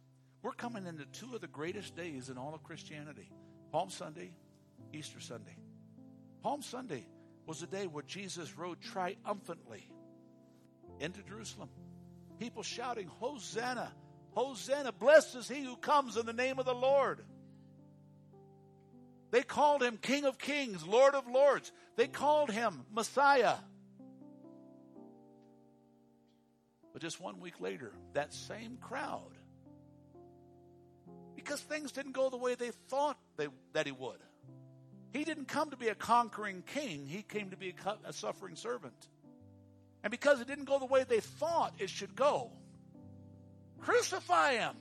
[0.42, 3.30] We're coming into two of the greatest days in all of Christianity
[3.70, 4.32] Palm Sunday,
[4.92, 5.56] Easter Sunday.
[6.42, 7.06] Palm Sunday
[7.46, 9.88] was the day where Jesus rode triumphantly
[11.00, 11.68] into Jerusalem.
[12.38, 13.92] People shouting, Hosanna,
[14.32, 17.20] Hosanna, blessed is he who comes in the name of the Lord.
[19.30, 21.72] They called him King of Kings, Lord of Lords.
[21.96, 23.54] They called him Messiah.
[26.92, 29.32] But just one week later, that same crowd,
[31.42, 34.18] because things didn't go the way they thought they, that he would.
[35.12, 38.56] He didn't come to be a conquering king, he came to be a, a suffering
[38.56, 39.08] servant.
[40.02, 42.50] And because it didn't go the way they thought it should go,
[43.80, 44.74] crucify him.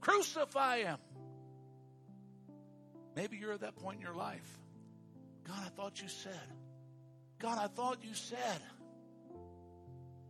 [0.00, 0.98] Crucify him.
[3.16, 4.58] Maybe you're at that point in your life.
[5.44, 6.32] God, I thought you said.
[7.40, 8.62] God, I thought you said.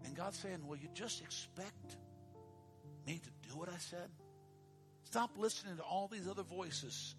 [0.04, 1.96] And God's saying, Will you just expect
[3.08, 4.10] me to do what I said?
[5.04, 7.14] Stop listening to all these other voices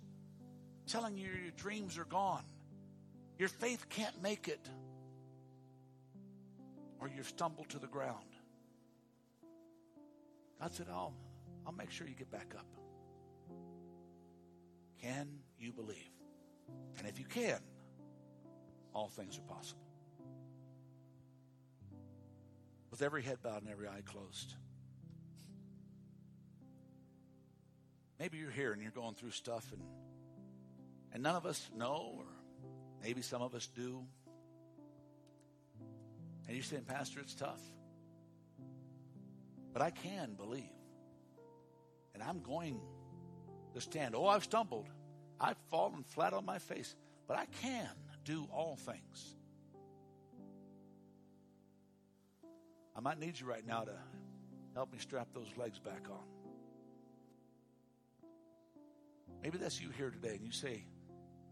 [0.87, 2.43] telling you your dreams are gone.
[3.39, 4.69] Your faith can't make it.
[6.99, 8.25] Or you've stumbled to the ground.
[10.61, 11.13] God said, I'll,
[11.65, 12.67] I'll make sure you get back up.
[15.01, 16.11] Can you believe?
[16.97, 17.59] And if you can,
[18.93, 19.81] all things are possible.
[22.91, 24.55] With every head bowed and every eye closed.
[28.19, 29.81] Maybe you're here and you're going through stuff and
[31.11, 32.25] and none of us know, or
[33.01, 34.03] maybe some of us do.
[36.47, 37.61] And you're saying, Pastor, it's tough.
[39.73, 40.63] But I can believe.
[42.13, 42.79] And I'm going
[43.73, 44.15] to stand.
[44.15, 44.89] Oh, I've stumbled.
[45.39, 46.95] I've fallen flat on my face.
[47.27, 47.89] But I can
[48.25, 49.35] do all things.
[52.95, 53.93] I might need you right now to
[54.73, 56.38] help me strap those legs back on.
[59.43, 60.85] Maybe that's you here today, and you say,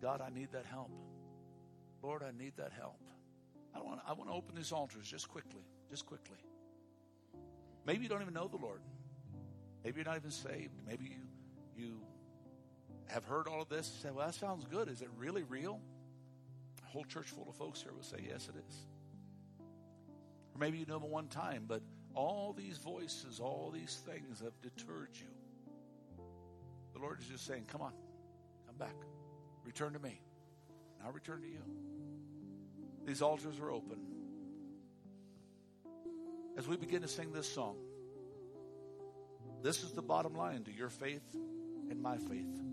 [0.02, 0.92] God, I need that help.
[2.04, 3.02] Lord, I need that help.
[3.76, 6.38] I want, I want to open these altars just quickly, just quickly.
[7.86, 8.82] Maybe you don't even know the Lord.
[9.84, 10.74] Maybe you're not even saved.
[10.86, 12.02] Maybe you, you
[13.08, 14.90] have heard all of this and say, well, that sounds good.
[14.90, 15.80] Is it really real?
[16.86, 18.76] A whole church full of folks here will say, yes, it is.
[20.54, 21.82] Or maybe you know them one time, but
[22.14, 25.37] all these voices, all these things have deterred you.
[26.98, 27.92] The Lord is just saying, come on,
[28.66, 28.96] come back.
[29.64, 30.20] Return to me.
[30.98, 31.62] And I'll return to you.
[33.06, 34.00] These altars are open.
[36.58, 37.76] As we begin to sing this song,
[39.62, 41.22] this is the bottom line to your faith
[41.92, 42.64] and my faith.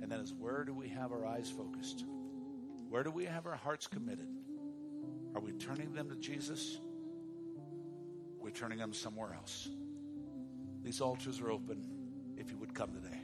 [0.00, 2.06] And that is where do we have our eyes focused?
[2.88, 4.28] Where do we have our hearts committed?
[5.34, 6.78] Are we turning them to Jesus?
[8.38, 9.68] We're we turning them somewhere else?
[10.82, 11.84] These altars are open
[12.38, 13.23] if you would come today.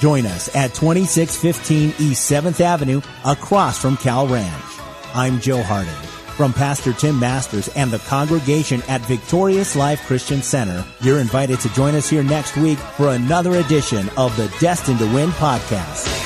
[0.00, 4.64] Join us at 2615 East 7th Avenue across from Cal Ranch.
[5.14, 5.92] I'm Joe Harding.
[6.36, 11.68] From Pastor Tim Masters and the congregation at Victorious Life Christian Center, you're invited to
[11.74, 16.19] join us here next week for another edition of the Destined to Win podcast.